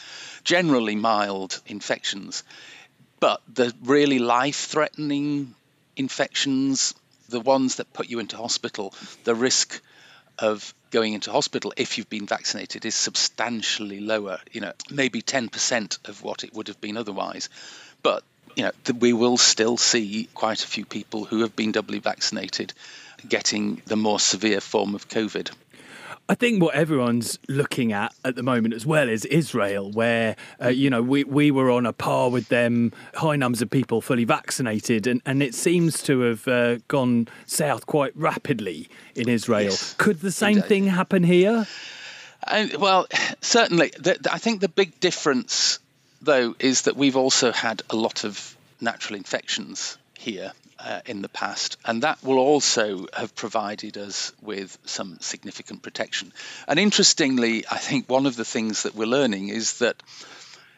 generally 0.45 0.95
mild 0.95 1.61
infections. 1.67 2.45
But 3.19 3.43
the 3.53 3.75
really 3.83 4.19
life-threatening 4.19 5.55
infections, 5.97 6.95
the 7.29 7.41
ones 7.41 7.77
that 7.77 7.93
put 7.93 8.09
you 8.09 8.19
into 8.19 8.37
hospital, 8.37 8.95
the 9.25 9.35
risk 9.35 9.81
of 10.39 10.75
going 10.91 11.15
into 11.15 11.31
hospital 11.31 11.73
if 11.77 11.97
you've 11.99 12.11
been 12.11 12.27
vaccinated 12.27 12.85
is 12.85 12.95
substantially 12.95 14.01
lower, 14.01 14.41
you 14.53 14.61
know, 14.61 14.73
maybe 14.91 15.23
10% 15.23 16.09
of 16.09 16.23
what 16.23 16.45
it 16.45 16.53
would 16.55 16.69
have 16.69 16.81
been 16.81 16.97
otherwise. 16.97 17.49
But, 18.03 18.23
you 18.57 18.65
know, 18.65 18.73
we 18.99 19.13
will 19.13 19.37
still 19.37 19.77
see 19.77 20.29
quite 20.35 20.65
a 20.65 20.67
few 20.67 20.85
people 20.85 21.25
who 21.25 21.41
have 21.41 21.55
been 21.55 21.73
doubly 21.73 21.99
vaccinated 21.99 22.73
getting 23.29 23.83
the 23.87 23.97
more 23.97 24.19
severe 24.19 24.61
form 24.61 24.95
of 24.95 25.09
COVID. 25.09 25.51
I 26.31 26.37
think 26.37 26.63
what 26.63 26.77
everyone's 26.77 27.41
looking 27.49 27.93
at 27.93 28.15
at 28.25 28.37
the 28.37 28.45
moment 28.45 28.73
as 28.73 28.87
well 28.87 29.09
is 29.09 29.25
Israel, 29.25 29.91
where 29.91 30.37
uh, 30.63 30.69
you 30.69 30.89
know 30.89 31.03
we, 31.03 31.25
we 31.25 31.51
were 31.51 31.73
on 31.73 31.87
a 31.87 31.93
par 31.93 32.31
with 32.31 32.47
them, 32.51 32.93
high 33.15 33.35
numbers 33.35 33.63
of 33.63 33.69
people 33.69 34.01
fully 34.01 34.23
vaccinated, 34.23 35.09
and, 35.09 35.21
and 35.27 35.43
it 35.43 35.57
seems 35.57 36.01
to 36.05 36.21
have 36.21 36.47
uh, 36.47 36.77
gone 36.87 37.27
south 37.47 37.87
quite 37.87 38.17
rapidly 38.17 38.89
in 39.17 39.29
Israel. 39.29 39.71
Yes, 39.71 39.95
Could 39.99 40.21
the 40.21 40.31
same 40.31 40.63
thing 40.63 40.87
happen 40.87 41.25
here? 41.25 41.67
And, 42.45 42.77
well, 42.77 43.09
certainly. 43.41 43.91
The, 43.99 44.17
the, 44.21 44.33
I 44.33 44.39
think 44.39 44.61
the 44.61 44.69
big 44.69 45.01
difference, 45.01 45.81
though, 46.23 46.55
is 46.61 46.83
that 46.83 46.97
we've 46.97 47.17
also 47.17 47.51
had 47.51 47.83
a 47.91 47.97
lot 47.97 48.23
of 48.23 48.57
natural 48.81 49.17
infections 49.17 49.99
here 50.17 50.53
uh, 50.85 51.01
in 51.07 51.23
the 51.23 51.29
past, 51.29 51.77
and 51.85 52.03
that 52.03 52.23
will 52.23 52.39
also 52.39 53.07
have 53.13 53.35
provided 53.35 53.97
us 53.97 54.33
with 54.41 54.77
some 54.85 55.19
significant 55.21 55.83
protection. 55.83 56.33
And 56.67 56.79
interestingly, 56.79 57.65
I 57.71 57.79
think 57.79 58.09
one 58.09 58.27
of 58.27 58.37
the 58.37 58.45
things 58.45 58.85
that 58.85 58.95
we're 58.95 59.07
learning 59.07 59.49
is 59.49 59.79
that 59.79 60.03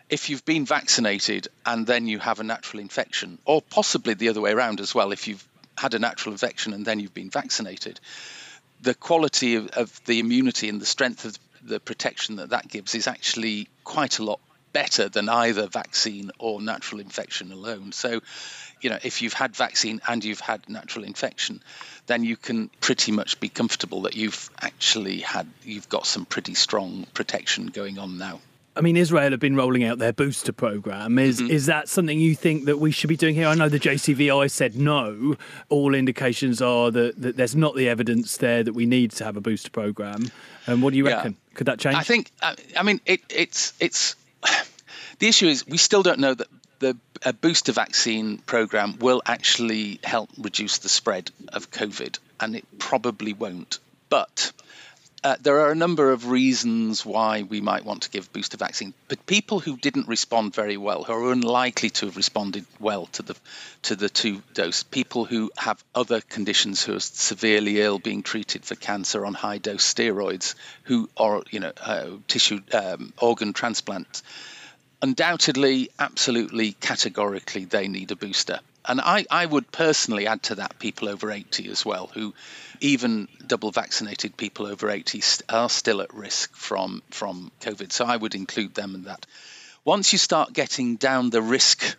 if 0.09 0.29
you've 0.29 0.45
been 0.45 0.67
vaccinated 0.67 1.49
and 1.65 1.87
then 1.87 2.07
you 2.07 2.19
have 2.19 2.41
a 2.41 2.45
natural 2.45 2.81
infection, 2.81 3.39
or 3.45 3.63
possibly 3.63 4.15
the 4.15 4.29
other 4.29 4.41
way 4.41 4.53
around 4.53 4.81
as 4.81 4.95
well, 4.95 5.13
if 5.13 5.29
you've 5.29 5.47
had 5.77 5.95
a 5.95 5.99
natural 5.99 6.33
infection 6.33 6.73
and 6.73 6.85
then 6.85 7.01
you've 7.01 7.15
been 7.15 7.31
vaccinated, 7.31 7.99
the 8.83 8.95
quality 8.95 9.55
of, 9.55 9.69
of 9.69 10.05
the 10.05 10.19
immunity 10.19 10.69
and 10.69 10.81
the 10.81 10.87
strength 10.87 11.25
of 11.25 11.39
the 11.65 11.81
protection 11.81 12.37
that 12.37 12.51
that 12.51 12.69
gives 12.69 12.95
is 12.95 13.07
actually 13.07 13.69
quite 13.85 14.19
a 14.19 14.25
lot 14.25 14.41
better 14.73 15.09
than 15.09 15.29
either 15.29 15.67
vaccine 15.67 16.31
or 16.39 16.61
natural 16.61 17.01
infection 17.01 17.53
alone. 17.53 17.93
So, 17.93 18.21
you 18.83 18.91
know, 18.91 18.99
if 19.03 19.23
you've 19.23 19.33
had 19.33 19.57
vaccine 19.57 20.01
and 20.09 20.25
you've 20.25 20.41
had 20.41 20.69
natural 20.69 21.05
infection, 21.05 21.62
then 22.07 22.25
you 22.25 22.37
can 22.37 22.69
pretty 22.81 23.12
much 23.12 23.39
be 23.41 23.49
comfortable 23.49 24.03
that 24.03 24.15
you've 24.17 24.51
actually 24.61 25.21
had, 25.21 25.47
you've 25.65 25.89
got 25.89 26.07
some 26.07 26.25
pretty 26.27 26.55
strong 26.55 27.07
protection 27.15 27.67
going 27.69 27.99
on 27.99 28.19
now. 28.19 28.41
I 28.75 28.81
mean, 28.81 28.97
Israel 28.97 29.31
have 29.33 29.39
been 29.41 29.55
rolling 29.55 29.85
out 29.85 29.99
their 29.99 30.15
booster 30.15 30.51
program. 30.53 31.19
Is 31.19 31.41
Mm-hmm. 31.43 31.51
is 31.51 31.67
that 31.67 31.91
something 31.91 32.19
you 32.19 32.35
think 32.35 32.65
that 32.65 32.79
we 32.79 32.91
should 32.91 33.09
be 33.09 33.19
doing 33.19 33.35
here? 33.35 33.47
I 33.47 33.55
know 33.55 33.69
the 33.69 33.79
JCVI 33.79 34.51
said 34.51 34.77
no. 34.77 35.37
All 35.69 35.95
indications 35.95 36.62
are 36.62 36.91
that, 36.91 37.21
that 37.21 37.37
there's 37.37 37.55
not 37.55 37.77
the 37.77 37.91
evidence 37.91 38.39
there 38.39 38.62
that 38.65 38.73
we 38.73 38.87
need 38.87 39.11
to 39.12 39.25
have 39.25 39.37
a 39.37 39.43
booster 39.43 39.71
program. 39.71 40.31
And 40.67 40.83
what 40.83 40.93
do 40.93 40.97
you 40.97 41.07
Yeah. 41.07 41.17
reckon? 41.17 41.37
Could 41.53 41.67
that 41.67 41.81
change? 41.81 41.97
I 41.97 42.03
think. 42.03 42.33
I, 42.41 42.57
I 42.79 42.83
mean, 42.83 43.01
it, 43.05 43.21
it's 43.29 43.75
it's 43.79 44.17
the 45.19 45.29
issue 45.29 45.49
is 45.49 45.67
we 45.67 45.77
still 45.77 46.03
don't 46.03 46.19
know 46.19 46.33
that 46.33 46.49
the 46.83 46.97
a 47.25 47.33
booster 47.33 47.71
vaccine 47.73 48.39
program 48.39 48.99
will 48.99 49.23
actually 49.25 50.01
help 50.03 50.29
reduce 50.37 50.79
the 50.79 50.89
spread 50.89 51.31
of 51.49 51.71
COVID, 51.71 52.19
and 52.41 52.57
it 52.57 52.67
probably 52.79 53.33
won't. 53.33 53.79
But 54.09 54.53
uh, 55.23 55.37
there 55.41 55.61
are 55.61 55.71
a 55.71 55.77
number 55.77 56.11
of 56.11 56.29
reasons 56.29 57.07
why 57.07 57.43
we 57.43 57.61
might 57.61 57.85
want 57.85 58.03
to 58.03 58.11
give 58.11 58.33
booster 58.33 58.57
vaccine. 58.57 58.93
But 59.07 59.25
people 59.25 59.61
who 59.61 59.77
didn't 59.77 60.09
respond 60.09 60.53
very 60.53 60.77
well, 60.77 61.05
who 61.05 61.12
are 61.12 61.33
unlikely 61.33 61.91
to 61.91 62.07
have 62.07 62.17
responded 62.17 62.67
well 62.81 63.07
to 63.12 63.23
the 63.23 63.37
to 63.83 63.95
the 63.95 64.09
two 64.09 64.43
dose, 64.53 64.83
people 64.83 65.25
who 65.25 65.53
have 65.57 65.83
other 65.95 66.21
conditions, 66.21 66.83
who 66.83 66.97
are 66.97 67.01
severely 67.01 67.81
ill, 67.81 68.01
being 68.01 68.25
treated 68.25 68.65
for 68.65 68.75
cancer 68.75 69.25
on 69.25 69.35
high 69.35 69.59
dose 69.59 69.95
steroids, 69.95 70.57
who 70.83 71.09
are 71.17 71.45
you 71.53 71.61
know 71.61 71.73
uh, 71.81 72.09
tissue 72.27 72.61
um, 72.73 73.12
organ 73.19 73.53
transplants, 73.53 74.25
undoubtedly, 75.03 75.91
absolutely, 75.99 76.73
categorically, 76.73 77.65
they 77.65 77.89
need 77.89 78.13
a 78.13 78.17
booster. 78.17 78.61
And 78.85 79.01
I, 79.01 79.27
I 79.31 79.45
would 79.45 79.71
personally 79.71 80.27
add 80.27 80.43
to 80.45 80.57
that 80.57 80.79
people 80.79 81.09
over 81.09 81.31
80 81.31 81.69
as 81.69 81.85
well, 81.85 82.09
who 82.15 82.35
even 82.81 83.29
double 83.47 83.71
vaccinated 83.71 84.37
people 84.37 84.67
over 84.67 84.89
80 84.89 85.23
are 85.49 85.69
still 85.69 86.01
at 86.01 86.15
risk 86.15 86.55
from, 86.55 87.03
from 87.11 87.53
COVID. 87.61 87.93
So 87.93 88.05
I 88.05 88.17
would 88.17 88.35
include 88.35 88.75
them 88.75 88.95
in 88.95 89.05
that. 89.05 89.27
Once 89.85 90.13
you 90.13 90.19
start 90.19 90.53
getting 90.53 90.97
down 90.97 91.31
the 91.31 91.43
risk 91.43 91.97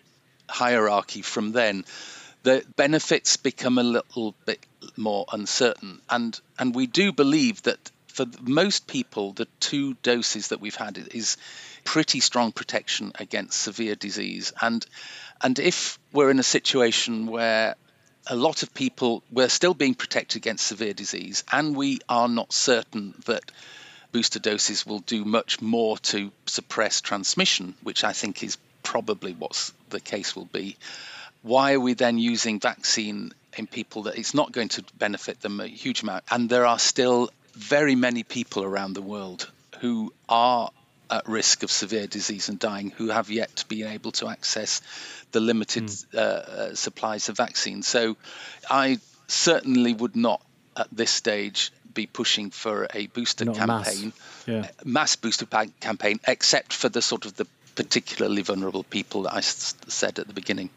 hierarchy 0.49 1.21
from 1.21 1.51
then, 1.51 1.85
the 2.43 2.63
benefits 2.75 3.37
become 3.37 3.77
a 3.77 3.83
little 3.83 4.35
bit 4.45 4.65
more 4.97 5.25
uncertain. 5.31 6.01
And, 6.09 6.37
and 6.59 6.75
we 6.75 6.87
do 6.87 7.13
believe 7.13 7.63
that 7.63 7.91
for 8.07 8.25
most 8.41 8.87
people, 8.87 9.31
the 9.33 9.47
two 9.59 9.95
doses 9.95 10.49
that 10.49 10.61
we've 10.61 10.75
had 10.75 10.97
is 11.13 11.37
pretty 11.83 12.19
strong 12.19 12.51
protection 12.51 13.11
against 13.15 13.59
severe 13.59 13.95
disease. 13.95 14.53
And 14.61 14.85
and 15.41 15.59
if 15.59 15.99
we're 16.11 16.31
in 16.31 16.39
a 16.39 16.43
situation 16.43 17.27
where 17.27 17.75
a 18.27 18.35
lot 18.35 18.63
of 18.63 18.73
people 18.73 19.23
we're 19.31 19.49
still 19.49 19.73
being 19.73 19.95
protected 19.95 20.37
against 20.37 20.67
severe 20.67 20.93
disease, 20.93 21.43
and 21.51 21.75
we 21.75 21.99
are 22.07 22.27
not 22.27 22.53
certain 22.53 23.13
that 23.25 23.51
booster 24.11 24.39
doses 24.39 24.85
will 24.85 24.99
do 24.99 25.25
much 25.25 25.61
more 25.61 25.97
to 25.97 26.31
suppress 26.45 27.01
transmission, 27.01 27.73
which 27.81 28.03
I 28.03 28.13
think 28.13 28.43
is 28.43 28.57
probably 28.83 29.33
what 29.33 29.71
the 29.89 29.99
case 29.99 30.35
will 30.35 30.45
be. 30.45 30.77
Why 31.41 31.73
are 31.73 31.79
we 31.79 31.93
then 31.93 32.17
using 32.17 32.59
vaccine 32.59 33.33
in 33.57 33.67
people 33.67 34.03
that 34.03 34.17
it's 34.17 34.33
not 34.33 34.51
going 34.51 34.69
to 34.69 34.83
benefit 34.97 35.41
them 35.41 35.59
a 35.59 35.67
huge 35.67 36.03
amount? 36.03 36.23
And 36.31 36.49
there 36.49 36.65
are 36.65 36.79
still 36.79 37.29
very 37.53 37.95
many 37.95 38.23
people 38.23 38.63
around 38.63 38.93
the 38.93 39.01
world 39.01 39.49
who 39.79 40.13
are 40.29 40.71
at 41.17 41.27
risk 41.27 41.63
of 41.63 41.69
severe 41.71 42.07
disease 42.07 42.49
and 42.49 42.57
dying 42.59 42.89
who 42.97 43.07
have 43.09 43.29
yet 43.29 43.63
been 43.67 43.87
able 43.87 44.11
to 44.13 44.27
access 44.27 44.81
the 45.31 45.39
limited 45.39 45.89
uh, 46.13 46.17
uh, 46.19 46.75
supplies 46.75 47.29
of 47.29 47.37
vaccine. 47.37 47.83
So 47.83 48.17
I 48.69 48.97
certainly 49.27 49.93
would 49.93 50.15
not 50.15 50.41
at 50.75 50.87
this 50.91 51.11
stage 51.11 51.71
be 51.93 52.05
pushing 52.07 52.49
for 52.49 52.87
a 52.93 53.07
booster 53.07 53.45
Not 53.45 53.59
a 53.59 53.67
mass. 53.67 53.85
campaign, 53.93 54.13
Yeah. 54.47 54.69
mass 54.83 55.15
booster 55.15 55.45
pa- 55.45 55.65
campaign, 55.79 56.19
except 56.27 56.73
for 56.73 56.89
the 56.89 57.01
sort 57.01 57.25
of 57.25 57.35
the 57.35 57.45
particularly 57.75 58.41
vulnerable 58.41 58.83
people 58.83 59.23
that 59.23 59.33
I 59.33 59.39
s- 59.39 59.75
said 59.87 60.19
at 60.19 60.27
the 60.27 60.33
beginning. 60.33 60.69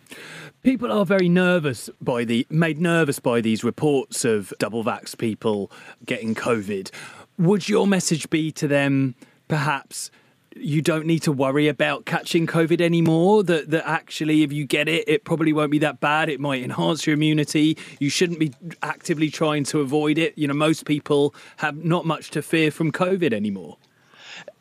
People 0.63 0.91
are 0.93 1.05
very 1.07 1.29
nervous 1.29 1.89
by 2.01 2.25
the 2.25 2.47
made 2.51 2.79
nervous 2.81 3.19
by 3.21 3.41
these 3.41 3.63
reports 3.65 4.25
of 4.25 4.53
double 4.59 4.83
vax 4.85 5.17
people 5.17 5.71
getting 6.05 6.35
COVID. 6.35 6.91
Would 7.39 7.69
your 7.69 7.87
message 7.87 8.29
be 8.31 8.51
to 8.53 8.67
them 8.69 9.15
perhaps 9.49 10.11
you 10.59 10.83
don't 10.83 11.07
need 11.07 11.21
to 11.21 11.33
worry 11.33 11.69
about 11.69 12.05
catching 12.05 12.47
COVID 12.47 12.81
anymore? 12.81 13.43
That 13.43 13.71
that 13.71 13.89
actually 13.89 14.43
if 14.43 14.53
you 14.53 14.67
get 14.67 14.89
it, 14.89 15.09
it 15.09 15.25
probably 15.25 15.53
won't 15.53 15.71
be 15.71 15.79
that 15.81 16.01
bad. 16.01 16.29
It 16.29 16.41
might 16.41 16.63
enhance 16.63 17.07
your 17.07 17.15
immunity. 17.15 17.77
You 17.99 18.11
shouldn't 18.11 18.39
be 18.39 18.53
actively 18.83 19.31
trying 19.31 19.65
to 19.65 19.81
avoid 19.81 20.19
it. 20.19 20.37
You 20.37 20.49
know, 20.49 20.55
most 20.55 20.85
people 20.85 21.35
have 21.59 21.85
not 21.85 22.07
much 22.07 22.31
to 22.31 22.43
fear 22.43 22.71
from 22.71 22.93
COVID 22.93 23.33
anymore. 23.33 23.77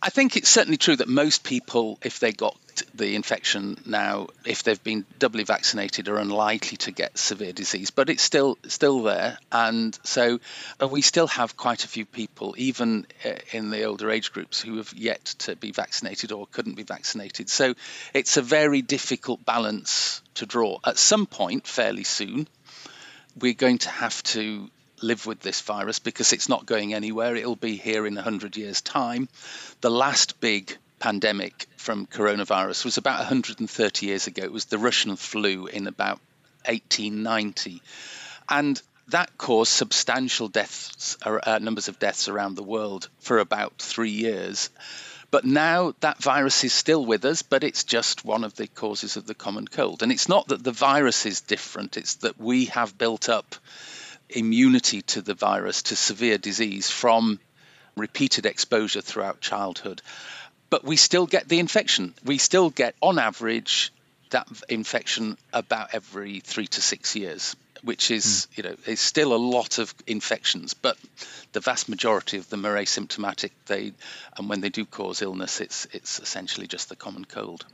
I 0.02 0.10
think 0.10 0.38
it's 0.38 0.50
certainly 0.50 0.78
true 0.78 0.96
that 0.96 1.08
most 1.08 1.44
people, 1.44 1.98
if 2.04 2.20
they 2.20 2.32
got 2.32 2.56
the 2.94 3.16
infection 3.16 3.78
now, 3.86 4.28
if 4.46 4.64
they've 4.64 4.84
been 4.84 5.06
doubly 5.20 5.44
vaccinated, 5.44 6.08
are 6.10 6.18
unlikely 6.18 6.78
to 6.78 6.92
get 6.92 7.18
severe 7.18 7.54
disease. 7.54 7.92
But 7.92 8.10
it's 8.10 8.24
still 8.24 8.58
still 8.68 9.04
there, 9.04 9.38
and 9.52 9.98
so 10.04 10.40
uh, 10.82 10.88
we 10.88 11.02
still 11.02 11.28
have 11.28 11.58
quite 11.58 11.84
a 11.84 11.88
few 11.88 12.06
people, 12.06 12.56
even 12.58 13.08
uh, 13.26 13.34
in 13.52 13.70
the 13.70 13.84
older 13.84 14.12
age 14.12 14.32
groups, 14.32 14.62
who 14.62 14.78
have 14.78 14.94
yet 14.94 15.26
to 15.40 15.56
be 15.56 15.72
vaccinated 15.72 16.32
or 16.32 16.48
couldn't 16.48 16.76
be 16.76 16.84
vaccinated. 16.84 17.50
So 17.50 17.76
it's 18.14 18.38
a 18.38 18.42
very 18.42 18.82
difficult 18.82 19.46
balance 19.46 20.22
to 20.36 20.46
draw. 20.46 20.80
At 20.86 20.98
some 20.98 21.26
point, 21.26 21.68
fairly 21.68 22.04
soon, 22.04 22.48
we're 23.40 23.54
going 23.54 23.80
to 23.80 23.90
have 23.90 24.22
to 24.24 24.70
live 25.02 25.26
with 25.26 25.40
this 25.42 25.62
virus 25.62 26.00
because 26.00 26.34
it's 26.34 26.50
not 26.50 26.66
going 26.66 26.94
anywhere. 26.94 27.36
It'll 27.36 27.56
be 27.56 27.76
here 27.76 28.06
in 28.06 28.16
100 28.16 28.58
years' 28.58 28.82
time. 28.82 29.30
The 29.82 29.92
last 29.92 30.40
big 30.40 30.78
pandemic 31.00 31.68
from 31.78 32.08
coronavirus 32.08 32.86
was 32.86 32.98
about 32.98 33.20
130 33.20 34.06
years 34.06 34.28
ago. 34.28 34.44
It 34.44 34.52
was 34.52 34.66
the 34.66 34.78
Russian 34.78 35.16
flu 35.16 35.68
in 35.68 35.88
about 35.88 36.20
1890. 36.66 37.82
And 38.50 38.82
that 39.10 39.38
caused 39.38 39.72
substantial 39.72 40.48
deaths, 40.48 41.18
uh, 41.24 41.60
numbers 41.62 41.88
of 41.88 42.00
deaths 42.00 42.28
around 42.28 42.56
the 42.56 42.64
world 42.64 43.10
for 43.20 43.40
about 43.40 43.74
three 43.78 44.10
years. 44.10 44.70
But 45.32 45.46
now 45.46 45.94
that 46.00 46.22
virus 46.24 46.64
is 46.64 46.74
still 46.74 47.06
with 47.06 47.26
us, 47.26 47.42
but 47.42 47.64
it's 47.64 47.84
just 47.84 48.24
one 48.24 48.44
of 48.44 48.56
the 48.56 48.68
causes 48.68 49.18
of 49.18 49.26
the 49.28 49.36
common 49.36 49.68
cold. 49.68 50.02
And 50.02 50.12
it's 50.12 50.30
not 50.30 50.48
that 50.48 50.64
the 50.64 50.72
virus 50.72 51.26
is 51.26 51.42
different, 51.42 51.98
it's 51.98 52.16
that 52.16 52.40
we 52.40 52.66
have 52.66 52.98
built 52.98 53.30
up 53.30 53.56
immunity 54.30 55.02
to 55.02 55.22
the 55.22 55.34
virus, 55.34 55.84
to 55.84 55.96
severe 55.96 56.38
disease 56.38 56.90
from 56.90 57.40
repeated 57.96 58.46
exposure 58.46 59.02
throughout 59.02 59.42
childhood. 59.42 60.02
But 60.70 60.84
we 60.84 60.98
still 60.98 61.26
get 61.28 61.48
the 61.48 61.60
infection. 61.60 62.14
We 62.24 62.38
still 62.38 62.70
get, 62.70 62.96
on 63.02 63.20
average, 63.20 63.94
that 64.32 64.48
infection 64.68 65.38
about 65.54 65.94
every 65.94 66.40
three 66.40 66.68
to 66.68 66.82
six 66.82 67.16
years, 67.16 67.56
which 67.84 68.12
is, 68.12 68.46
hmm. 68.46 68.62
you 68.62 68.64
know, 68.70 68.76
is 68.86 69.00
still 69.00 69.34
a 69.34 69.38
lot 69.38 69.78
of 69.78 69.94
infections. 70.08 70.74
But 70.74 70.98
the 71.54 71.60
vast 71.60 71.88
majority 71.88 72.38
of 72.38 72.50
them 72.50 72.66
are 72.66 72.76
asymptomatic. 72.76 73.52
They, 73.68 73.94
and 74.38 74.50
when 74.50 74.62
they 74.62 74.70
do 74.70 74.86
cause 74.86 75.22
illness, 75.22 75.62
it's 75.62 75.88
it's 75.94 76.20
essentially 76.20 76.68
just 76.68 76.90
the 76.90 76.96
common 76.96 77.26
cold. 77.26 77.66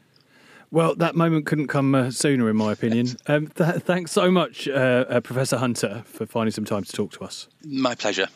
Well, 0.73 0.95
that 0.95 1.15
moment 1.15 1.45
couldn't 1.45 1.67
come 1.67 1.93
uh, 1.93 2.11
sooner, 2.11 2.49
in 2.49 2.55
my 2.55 2.71
opinion. 2.71 3.07
Um, 3.27 3.47
th- 3.47 3.81
thanks 3.81 4.13
so 4.13 4.31
much, 4.31 4.69
uh, 4.69 5.03
uh, 5.09 5.19
Professor 5.19 5.57
Hunter, 5.57 6.03
for 6.05 6.25
finding 6.25 6.53
some 6.53 6.63
time 6.63 6.85
to 6.85 6.91
talk 6.93 7.11
to 7.11 7.25
us. 7.25 7.49
My 7.65 7.93
pleasure. 7.93 8.27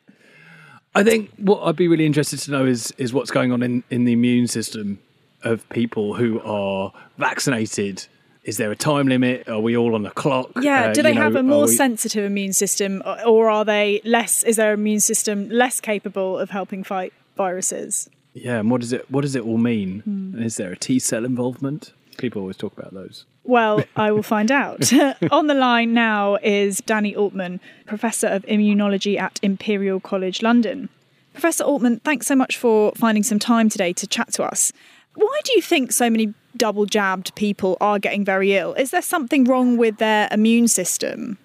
I 0.95 1.05
think 1.05 1.31
what 1.37 1.63
I'd 1.63 1.77
be 1.77 1.89
really 1.89 2.07
interested 2.07 2.39
to 2.41 2.51
know 2.51 2.65
is 2.65 2.93
is 2.97 3.13
what's 3.13 3.31
going 3.31 3.53
on 3.53 3.63
in, 3.63 3.85
in 3.91 4.05
the 4.05 4.13
immune 4.13 4.47
system 4.47 5.01
of 5.43 5.69
people 5.69 6.15
who 6.15 6.41
are 6.41 6.93
vaccinated. 7.19 8.07
Is 8.45 8.57
there 8.57 8.73
a 8.73 8.77
time 8.77 9.07
limit? 9.07 9.49
Are 9.49 9.61
we 9.61 9.77
all 9.77 9.95
on 9.95 10.03
the 10.03 10.11
clock? 10.11 10.51
Yeah, 10.61 10.87
Uh, 10.91 10.93
do 10.95 11.03
they 11.03 11.15
know, 11.15 11.21
have 11.21 11.37
a 11.37 11.43
more 11.45 11.67
we- 11.67 11.77
sensitive 11.77 12.25
immune 12.25 12.53
system, 12.53 13.03
or- 13.25 13.49
are 13.49 13.65
they 13.65 14.01
less? 14.05 14.43
Is 14.43 14.57
their 14.57 14.73
immune 14.73 15.01
system 15.01 15.49
less 15.49 15.81
capable 15.81 16.39
of 16.39 16.51
helping 16.51 16.83
fight 16.83 17.13
viruses? 17.37 18.11
Yeah, 18.35 18.59
and 18.61 18.71
what 18.71 18.81
does 18.81 18.93
it 18.93 19.09
what 19.11 19.21
does 19.23 19.37
it 19.37 19.45
all 19.45 19.59
mean? 19.59 20.01
Hmm. 20.01 20.43
Is 20.43 20.57
there 20.57 20.73
a 20.73 20.77
T 20.77 20.99
cell 20.99 21.25
involvement? 21.25 21.93
People 22.19 22.41
always 22.43 22.57
talk 22.57 22.77
about 22.77 22.93
those. 22.95 23.25
Well, 23.45 23.85
I 23.97 24.11
will 24.11 24.23
find 24.23 24.51
out. 24.51 24.93
On 25.31 25.47
the 25.47 25.55
line 25.55 25.93
now 25.95 26.37
is 26.43 26.79
Danny 26.81 27.15
Altmann, 27.15 27.61
Professor 27.87 28.27
of 28.29 28.43
Immunology 28.47 29.19
at 29.21 29.39
Imperial 29.43 30.01
College 30.01 30.43
London. 30.43 30.89
Professor 31.33 31.65
Altmann, 31.65 32.01
thanks 32.03 32.27
so 32.27 32.35
much 32.37 32.57
for 32.57 32.93
finding 32.97 33.23
some 33.23 33.39
time 33.39 33.69
today 33.69 33.93
to 33.95 34.07
chat 34.07 34.33
to 34.35 34.43
us. 34.45 34.73
Why 35.15 35.41
do 35.45 35.53
you 35.57 35.63
think 35.63 35.93
so 35.93 36.09
many 36.11 36.35
double 36.57 36.87
jabbed 36.87 37.35
people 37.35 37.77
are 37.81 37.99
getting 37.99 38.25
very 38.25 38.55
ill? 38.57 38.75
Is 38.75 38.91
there 38.91 39.03
something 39.03 39.45
wrong 39.45 39.77
with 39.77 39.99
their 39.99 40.29
immune 40.31 40.69
system? 40.69 41.39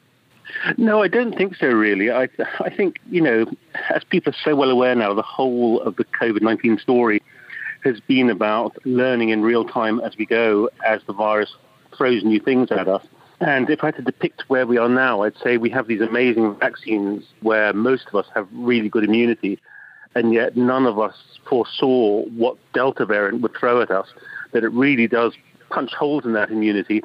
No, 0.77 1.03
I 1.03 1.07
don't 1.07 1.35
think 1.35 1.55
so, 1.55 1.67
really. 1.67 2.09
I, 2.11 2.29
I 2.59 2.69
think, 2.69 2.99
you 3.09 3.21
know, 3.21 3.45
as 3.93 4.03
people 4.05 4.33
are 4.33 4.37
so 4.43 4.55
well 4.55 4.69
aware 4.69 4.95
now, 4.95 5.13
the 5.13 5.21
whole 5.21 5.81
of 5.81 5.95
the 5.97 6.05
COVID 6.05 6.41
19 6.41 6.79
story 6.79 7.21
has 7.83 7.99
been 8.01 8.29
about 8.29 8.75
learning 8.85 9.29
in 9.29 9.43
real 9.43 9.65
time 9.65 9.99
as 10.01 10.17
we 10.17 10.25
go 10.25 10.69
as 10.85 11.01
the 11.05 11.13
virus 11.13 11.53
throws 11.95 12.23
new 12.23 12.39
things 12.39 12.71
at 12.71 12.87
us. 12.87 13.05
And 13.39 13.69
if 13.69 13.83
I 13.83 13.87
had 13.87 13.97
to 13.97 14.01
depict 14.01 14.43
where 14.47 14.65
we 14.65 14.77
are 14.77 14.89
now, 14.89 15.21
I'd 15.21 15.37
say 15.43 15.57
we 15.57 15.69
have 15.69 15.87
these 15.87 16.01
amazing 16.01 16.55
vaccines 16.55 17.23
where 17.41 17.71
most 17.71 18.07
of 18.07 18.15
us 18.15 18.25
have 18.33 18.47
really 18.51 18.89
good 18.89 19.03
immunity, 19.03 19.59
and 20.15 20.33
yet 20.33 20.57
none 20.57 20.87
of 20.87 20.97
us 20.97 21.15
foresaw 21.47 22.23
what 22.25 22.57
Delta 22.73 23.05
variant 23.05 23.41
would 23.41 23.55
throw 23.55 23.81
at 23.81 23.91
us, 23.91 24.07
that 24.57 24.65
it 24.65 24.73
really 24.73 25.07
does 25.07 25.33
punch 25.69 25.93
holes 25.93 26.25
in 26.25 26.33
that 26.33 26.49
immunity 26.49 27.01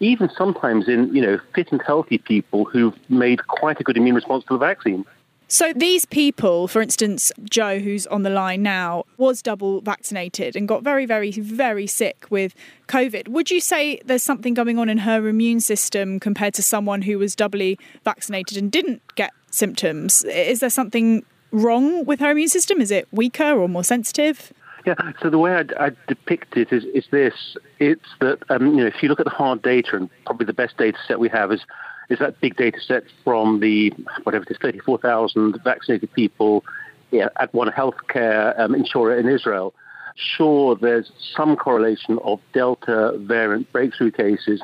even 0.00 0.28
sometimes 0.36 0.88
in 0.88 1.14
you 1.14 1.22
know 1.22 1.38
fit 1.54 1.72
and 1.72 1.82
healthy 1.82 2.18
people 2.18 2.64
who've 2.64 2.94
made 3.08 3.46
quite 3.46 3.80
a 3.80 3.84
good 3.84 3.96
immune 3.96 4.14
response 4.14 4.44
to 4.44 4.54
the 4.54 4.58
vaccine. 4.58 5.04
So 5.48 5.72
these 5.72 6.04
people, 6.06 6.66
for 6.66 6.82
instance, 6.82 7.30
Joe, 7.44 7.78
who's 7.78 8.04
on 8.08 8.24
the 8.24 8.30
line 8.30 8.64
now, 8.64 9.04
was 9.16 9.40
double 9.42 9.80
vaccinated 9.80 10.56
and 10.56 10.66
got 10.66 10.82
very, 10.82 11.06
very, 11.06 11.30
very 11.30 11.86
sick 11.86 12.26
with 12.30 12.52
COVID. 12.88 13.28
Would 13.28 13.52
you 13.52 13.60
say 13.60 14.00
there's 14.04 14.24
something 14.24 14.54
going 14.54 14.76
on 14.76 14.88
in 14.88 14.98
her 14.98 15.28
immune 15.28 15.60
system 15.60 16.18
compared 16.18 16.52
to 16.54 16.64
someone 16.64 17.02
who 17.02 17.16
was 17.20 17.36
doubly 17.36 17.78
vaccinated 18.04 18.58
and 18.58 18.72
didn't 18.72 19.02
get 19.14 19.32
symptoms? 19.52 20.24
Is 20.24 20.58
there 20.58 20.68
something 20.68 21.24
wrong 21.52 22.04
with 22.04 22.18
her 22.18 22.32
immune 22.32 22.48
system? 22.48 22.80
Is 22.80 22.90
it 22.90 23.06
weaker 23.12 23.52
or 23.52 23.68
more 23.68 23.84
sensitive? 23.84 24.52
Yeah, 24.86 24.94
so 25.20 25.30
the 25.30 25.38
way 25.38 25.52
I, 25.52 25.86
I 25.86 25.90
depict 26.06 26.56
it 26.56 26.72
is, 26.72 26.84
is 26.94 27.06
this. 27.10 27.56
It's 27.80 28.06
that, 28.20 28.38
um, 28.50 28.66
you 28.68 28.76
know, 28.76 28.86
if 28.86 29.02
you 29.02 29.08
look 29.08 29.18
at 29.18 29.24
the 29.24 29.30
hard 29.30 29.60
data, 29.60 29.96
and 29.96 30.08
probably 30.24 30.46
the 30.46 30.52
best 30.52 30.76
data 30.78 30.96
set 31.08 31.18
we 31.18 31.28
have 31.28 31.50
is, 31.50 31.62
is 32.08 32.20
that 32.20 32.40
big 32.40 32.56
data 32.56 32.78
set 32.80 33.02
from 33.24 33.58
the, 33.58 33.92
whatever 34.22 34.44
it 34.44 34.50
is, 34.52 34.58
34,000 34.62 35.58
vaccinated 35.64 36.12
people 36.12 36.64
yeah, 37.10 37.28
at 37.40 37.52
one 37.52 37.68
healthcare 37.68 38.58
um, 38.60 38.76
insurer 38.76 39.18
in 39.18 39.28
Israel. 39.28 39.74
Sure, 40.14 40.76
there's 40.76 41.10
some 41.36 41.56
correlation 41.56 42.20
of 42.22 42.40
Delta 42.54 43.18
variant 43.18 43.70
breakthrough 43.72 44.12
cases 44.12 44.62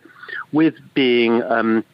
with 0.52 0.74
being 0.94 1.42
um, 1.42 1.84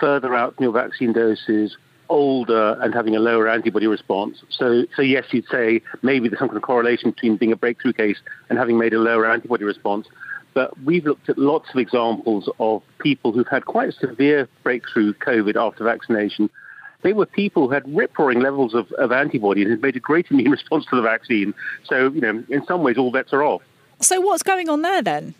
further 0.00 0.34
out 0.34 0.56
from 0.56 0.64
your 0.64 0.72
vaccine 0.72 1.12
doses, 1.12 1.76
older 2.08 2.78
and 2.80 2.94
having 2.94 3.16
a 3.16 3.20
lower 3.20 3.48
antibody 3.48 3.86
response. 3.86 4.42
So, 4.50 4.84
so 4.94 5.02
yes, 5.02 5.24
you'd 5.30 5.46
say 5.50 5.82
maybe 6.02 6.28
there's 6.28 6.38
some 6.38 6.48
kind 6.48 6.56
of 6.56 6.62
correlation 6.62 7.10
between 7.10 7.36
being 7.36 7.52
a 7.52 7.56
breakthrough 7.56 7.92
case 7.92 8.18
and 8.48 8.58
having 8.58 8.78
made 8.78 8.94
a 8.94 8.98
lower 8.98 9.30
antibody 9.30 9.64
response. 9.64 10.06
But 10.54 10.78
we've 10.82 11.04
looked 11.04 11.28
at 11.28 11.38
lots 11.38 11.68
of 11.70 11.76
examples 11.76 12.50
of 12.58 12.82
people 12.98 13.32
who've 13.32 13.48
had 13.48 13.66
quite 13.66 13.92
severe 13.94 14.48
breakthrough 14.62 15.14
COVID 15.14 15.56
after 15.56 15.84
vaccination. 15.84 16.50
They 17.02 17.12
were 17.12 17.26
people 17.26 17.68
who 17.68 17.74
had 17.74 17.84
rip-roaring 17.94 18.40
levels 18.40 18.74
of, 18.74 18.90
of 18.92 19.12
antibody 19.12 19.62
and 19.62 19.70
had 19.70 19.82
made 19.82 19.96
a 19.96 20.00
great 20.00 20.26
immune 20.30 20.50
response 20.50 20.84
to 20.90 20.96
the 20.96 21.02
vaccine. 21.02 21.54
So, 21.84 22.10
you 22.10 22.20
know, 22.20 22.42
in 22.48 22.64
some 22.66 22.82
ways, 22.82 22.98
all 22.98 23.12
bets 23.12 23.32
are 23.32 23.44
off. 23.44 23.62
So, 24.00 24.20
what's 24.20 24.42
going 24.42 24.68
on 24.68 24.82
there 24.82 25.02
then? 25.02 25.34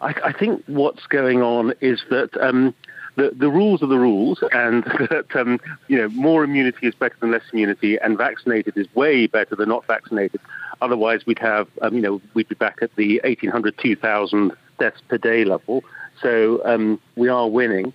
I, 0.00 0.14
I 0.24 0.32
think 0.32 0.62
what's 0.66 1.06
going 1.06 1.42
on 1.42 1.74
is 1.80 2.02
that 2.10 2.30
um, 2.40 2.74
the, 3.18 3.32
the 3.36 3.50
rules 3.50 3.82
are 3.82 3.88
the 3.88 3.98
rules, 3.98 4.38
and 4.52 4.84
that 5.10 5.26
um, 5.34 5.58
you 5.88 5.98
know 5.98 6.08
more 6.10 6.44
immunity 6.44 6.86
is 6.86 6.94
better 6.94 7.16
than 7.20 7.32
less 7.32 7.42
immunity, 7.52 7.98
and 7.98 8.16
vaccinated 8.16 8.78
is 8.78 8.86
way 8.94 9.26
better 9.26 9.56
than 9.56 9.68
not 9.68 9.84
vaccinated. 9.86 10.40
Otherwise, 10.80 11.26
we'd 11.26 11.38
have 11.40 11.68
um, 11.82 11.94
you 11.96 12.00
know 12.00 12.22
we'd 12.34 12.48
be 12.48 12.54
back 12.54 12.78
at 12.80 12.94
the 12.96 13.20
1,800, 13.24 13.76
2,000 13.76 14.52
deaths 14.78 15.00
per 15.08 15.18
day 15.18 15.44
level. 15.44 15.82
So 16.22 16.64
um, 16.64 17.00
we 17.16 17.28
are 17.28 17.48
winning, 17.48 17.92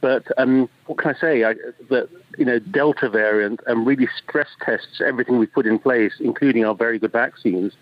but 0.00 0.24
um, 0.38 0.68
what 0.86 0.98
can 0.98 1.14
I 1.14 1.18
say? 1.18 1.44
I, 1.44 1.54
that 1.90 2.08
you 2.38 2.44
know 2.44 2.60
Delta 2.60 3.10
variant 3.10 3.60
um, 3.66 3.84
really 3.84 4.08
stress 4.22 4.48
tests 4.64 5.00
everything 5.04 5.40
we 5.40 5.46
put 5.46 5.66
in 5.66 5.80
place, 5.80 6.12
including 6.20 6.64
our 6.64 6.76
very 6.76 6.98
good 7.00 7.12
vaccines. 7.12 7.72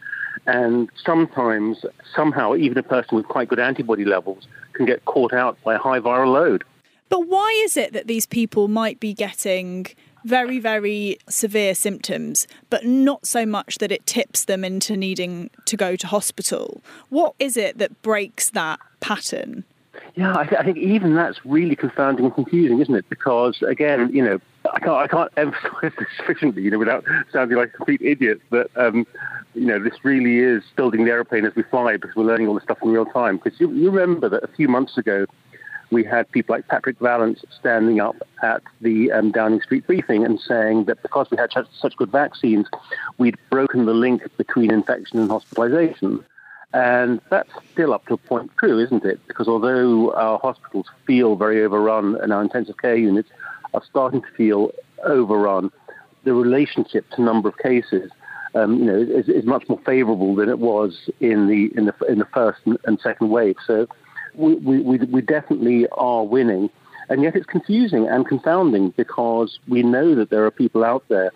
And 0.47 0.89
sometimes, 1.05 1.85
somehow, 2.15 2.55
even 2.55 2.79
a 2.79 2.83
person 2.83 3.17
with 3.17 3.27
quite 3.27 3.49
good 3.49 3.59
antibody 3.59 4.05
levels 4.05 4.47
can 4.73 4.87
get 4.87 5.05
caught 5.05 5.35
out 5.35 5.59
by 5.65 5.75
a 5.75 5.79
high 5.79 5.99
viral 5.99 6.33
load. 6.33 6.65
But 7.09 7.27
why 7.27 7.61
is 7.65 7.77
it 7.77 7.93
that 7.93 8.07
these 8.07 8.27
people 8.27 8.69
might 8.69 9.01
be 9.01 9.15
getting 9.15 9.87
very, 10.25 10.59
very 10.59 11.19
severe 11.29 11.75
symptoms, 11.75 12.47
but 12.71 12.85
not 12.85 13.27
so 13.27 13.47
much 13.47 13.79
that 13.79 13.93
it 13.93 14.05
tips 14.07 14.45
them 14.45 14.65
into 14.65 14.97
needing 14.97 15.51
to 15.65 15.77
go 15.77 15.97
to 15.97 16.07
hospital? 16.07 16.83
What 17.09 17.35
is 17.39 17.57
it 17.57 17.79
that 17.79 18.03
breaks 18.03 18.51
that 18.51 18.81
pattern? 19.01 19.65
Yeah, 20.15 20.37
I, 20.37 20.45
th- 20.45 20.61
I, 20.61 20.65
think 20.65 20.79
even 20.79 21.15
that's 21.15 21.45
really 21.45 21.77
confounding 21.77 22.25
and 22.25 22.35
confusing, 22.35 22.81
isn't 22.81 22.95
it? 22.95 23.09
Because 23.09 23.61
again, 23.63 24.11
you 24.13 24.25
know, 24.25 24.41
I 24.73 24.81
can't, 24.81 24.97
I 24.97 25.07
can't 25.07 25.31
emphasize 25.37 25.93
this 25.99 26.09
sufficiently, 26.17 26.63
you 26.63 26.71
know, 26.71 26.79
without 26.79 27.05
sounding 27.33 27.57
like 27.57 27.71
a 27.71 27.77
complete 27.77 28.03
idiot. 28.03 28.41
But 28.51 28.71
um, 28.77 29.07
you 29.55 29.67
know, 29.67 29.83
this 29.83 29.95
really 30.05 30.39
is 30.39 30.63
building 30.77 31.05
the 31.05 31.11
aeroplane 31.11 31.45
as 31.45 31.55
we 31.55 31.63
fly 31.65 31.97
because 31.97 32.17
we're 32.17 32.25
learning 32.25 32.49
all 32.49 32.55
this 32.55 32.65
stuff 32.65 32.79
in 32.83 32.91
real 32.91 33.07
time. 33.07 33.39
Because 33.39 33.59
you, 33.61 33.73
you 33.73 33.91
remember 33.91 34.29
that 34.29 34.45
a 34.45 34.49
few 34.49 34.69
months 34.69 34.99
ago, 34.99 35.27
we 35.91 36.05
had 36.05 36.31
people 36.31 36.55
like 36.55 36.69
Patrick 36.69 36.99
Vallance 36.99 37.45
standing 37.59 38.01
up 38.01 38.17
at 38.43 38.63
the 38.81 39.11
um, 39.13 39.31
Downing 39.31 39.61
Street 39.63 39.87
briefing 39.87 40.25
and 40.25 40.39
saying 40.39 40.85
that 40.85 41.03
because 41.03 41.31
we 41.31 41.37
had 41.37 41.51
such, 41.53 41.97
good 41.97 42.11
vaccines, 42.11 42.67
we'd 43.17 43.37
broken 43.51 43.87
the 43.87 43.95
link 43.95 44.23
between 44.37 44.71
infection 44.71 45.19
and 45.19 45.31
hospitalization. 45.31 46.25
And 46.75 47.21
that's 47.31 47.51
still 47.73 47.95
up 47.95 48.07
to 48.07 48.15
a 48.15 48.19
point 48.19 48.51
true, 48.59 48.79
isn't 48.79 49.05
it? 49.05 49.21
Because 49.27 49.49
although 49.49 50.13
our 50.13 50.39
hospitals 50.39 50.87
feel 51.07 51.35
very 51.37 51.65
overrun 51.65 52.17
and 52.21 52.33
our 52.33 52.43
intensive 52.43 52.77
care 52.77 52.97
units 52.97 53.31
are 53.73 53.83
starting 53.83 54.21
to 54.21 54.29
feel 54.37 54.71
overrun, 55.05 55.73
the 56.25 56.35
relationship 56.35 57.09
to 57.11 57.23
number 57.23 57.49
of 57.49 57.57
cases 57.57 58.11
um, 58.55 58.79
you 58.79 58.85
know, 58.85 58.99
is, 58.99 59.29
is, 59.29 59.45
much 59.45 59.69
more 59.69 59.81
favourable 59.85 60.35
than 60.35 60.49
it 60.49 60.59
was 60.59 61.11
in 61.21 61.49
the 61.49 61.71
in 61.77 61.87
the 61.87 61.95
in 62.09 62.19
the 62.19 62.25
first 62.27 62.61
and 62.65 62.99
second 63.01 63.29
wave. 63.29 63.57
So 63.67 63.87
we, 64.39 64.79
we, 64.81 64.99
we 64.99 65.21
definitely 65.21 65.87
are 65.93 66.25
winning. 66.25 66.71
And 67.11 67.23
yet 67.23 67.37
it's 67.37 67.47
confusing 67.47 68.07
and 68.07 68.27
confounding 68.27 68.91
because 68.91 69.59
we 69.67 69.83
know 69.83 70.15
that 70.15 70.31
there 70.31 70.45
are 70.45 70.51
people 70.51 70.85
out 70.85 71.05
there 71.09 71.33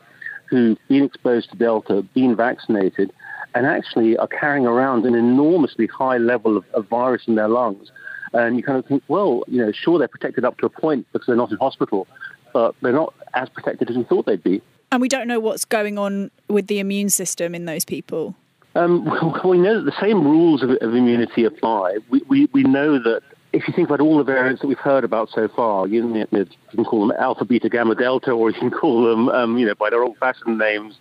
who've 0.48 0.78
been 0.88 1.04
exposed 1.04 1.50
to 1.50 1.56
Delta, 1.56 2.02
been 2.14 2.36
vaccinated, 2.36 3.10
and 3.54 3.66
actually 3.66 4.16
are 4.18 4.28
carrying 4.28 4.66
around 4.66 5.06
an 5.06 5.14
enormously 5.14 5.86
high 5.86 6.18
level 6.18 6.56
of, 6.56 6.64
of 6.74 6.86
virus 6.88 7.22
in 7.26 7.34
their 7.36 7.48
lungs. 7.48 7.90
And 8.34 8.56
you 8.56 8.62
kind 8.62 8.78
of 8.78 8.86
think, 8.86 9.02
well, 9.08 9.44
you 9.46 9.64
know, 9.64 9.72
sure, 9.72 9.98
they're 9.98 10.08
protected 10.08 10.44
up 10.44 10.58
to 10.58 10.66
a 10.66 10.70
point 10.70 11.06
because 11.12 11.26
they're 11.26 11.36
not 11.36 11.50
in 11.50 11.58
hospital, 11.58 12.06
but 12.52 12.74
they're 12.82 12.92
not 12.92 13.14
as 13.34 13.48
protected 13.48 13.90
as 13.90 13.96
we 13.96 14.04
thought 14.04 14.26
they'd 14.26 14.42
be. 14.42 14.62
And 14.90 15.00
we 15.00 15.08
don't 15.08 15.26
know 15.26 15.40
what's 15.40 15.64
going 15.64 15.98
on 15.98 16.30
with 16.48 16.66
the 16.66 16.78
immune 16.78 17.08
system 17.08 17.54
in 17.54 17.64
those 17.64 17.84
people. 17.84 18.36
Um, 18.74 19.04
we 19.44 19.58
know 19.58 19.82
that 19.82 19.84
the 19.84 20.00
same 20.00 20.24
rules 20.24 20.62
of, 20.62 20.70
of 20.70 20.94
immunity 20.94 21.44
apply. 21.44 21.98
We, 22.08 22.22
we, 22.28 22.48
we 22.52 22.62
know 22.62 22.98
that 23.02 23.22
if 23.52 23.68
you 23.68 23.74
think 23.74 23.88
about 23.88 24.00
all 24.00 24.18
the 24.18 24.24
variants 24.24 24.62
that 24.62 24.68
we've 24.68 24.78
heard 24.78 25.04
about 25.04 25.28
so 25.28 25.48
far, 25.48 25.86
you, 25.86 26.26
you 26.32 26.46
can 26.70 26.84
call 26.84 27.06
them 27.06 27.16
alpha, 27.18 27.44
beta, 27.44 27.68
gamma, 27.68 27.94
delta, 27.94 28.30
or 28.30 28.50
you 28.50 28.58
can 28.58 28.70
call 28.70 29.04
them, 29.04 29.28
um, 29.28 29.58
you 29.58 29.66
know, 29.66 29.74
by 29.74 29.90
their 29.90 30.02
old-fashioned 30.02 30.58
names. 30.58 30.94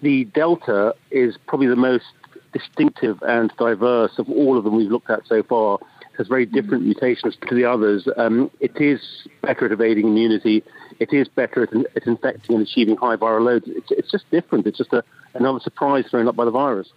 The 0.00 0.24
delta 0.26 0.94
is 1.10 1.36
probably 1.48 1.66
the 1.66 1.76
most 1.76 2.04
distinctive 2.52 3.20
and 3.22 3.52
diverse 3.58 4.12
of 4.18 4.30
all 4.30 4.56
of 4.56 4.64
them 4.64 4.76
we've 4.76 4.90
looked 4.90 5.10
at 5.10 5.26
so 5.26 5.42
far. 5.42 5.78
It 6.12 6.18
has 6.18 6.28
very 6.28 6.46
different 6.46 6.84
mutations 6.84 7.36
to 7.48 7.54
the 7.54 7.64
others. 7.64 8.06
Um, 8.16 8.50
it 8.60 8.76
is 8.76 9.00
better 9.42 9.66
at 9.66 9.72
evading 9.72 10.06
immunity. 10.06 10.62
It 11.00 11.12
is 11.12 11.28
better 11.28 11.62
at, 11.62 11.74
at 11.96 12.06
infecting 12.06 12.56
and 12.56 12.66
achieving 12.66 12.96
high 12.96 13.16
viral 13.16 13.44
loads. 13.44 13.66
It's, 13.68 13.90
it's 13.90 14.10
just 14.10 14.30
different. 14.30 14.66
It's 14.66 14.78
just 14.78 14.92
a, 14.92 15.02
another 15.34 15.60
surprise 15.60 16.04
thrown 16.10 16.28
up 16.28 16.36
by 16.36 16.44
the 16.44 16.50
virus. 16.50 16.92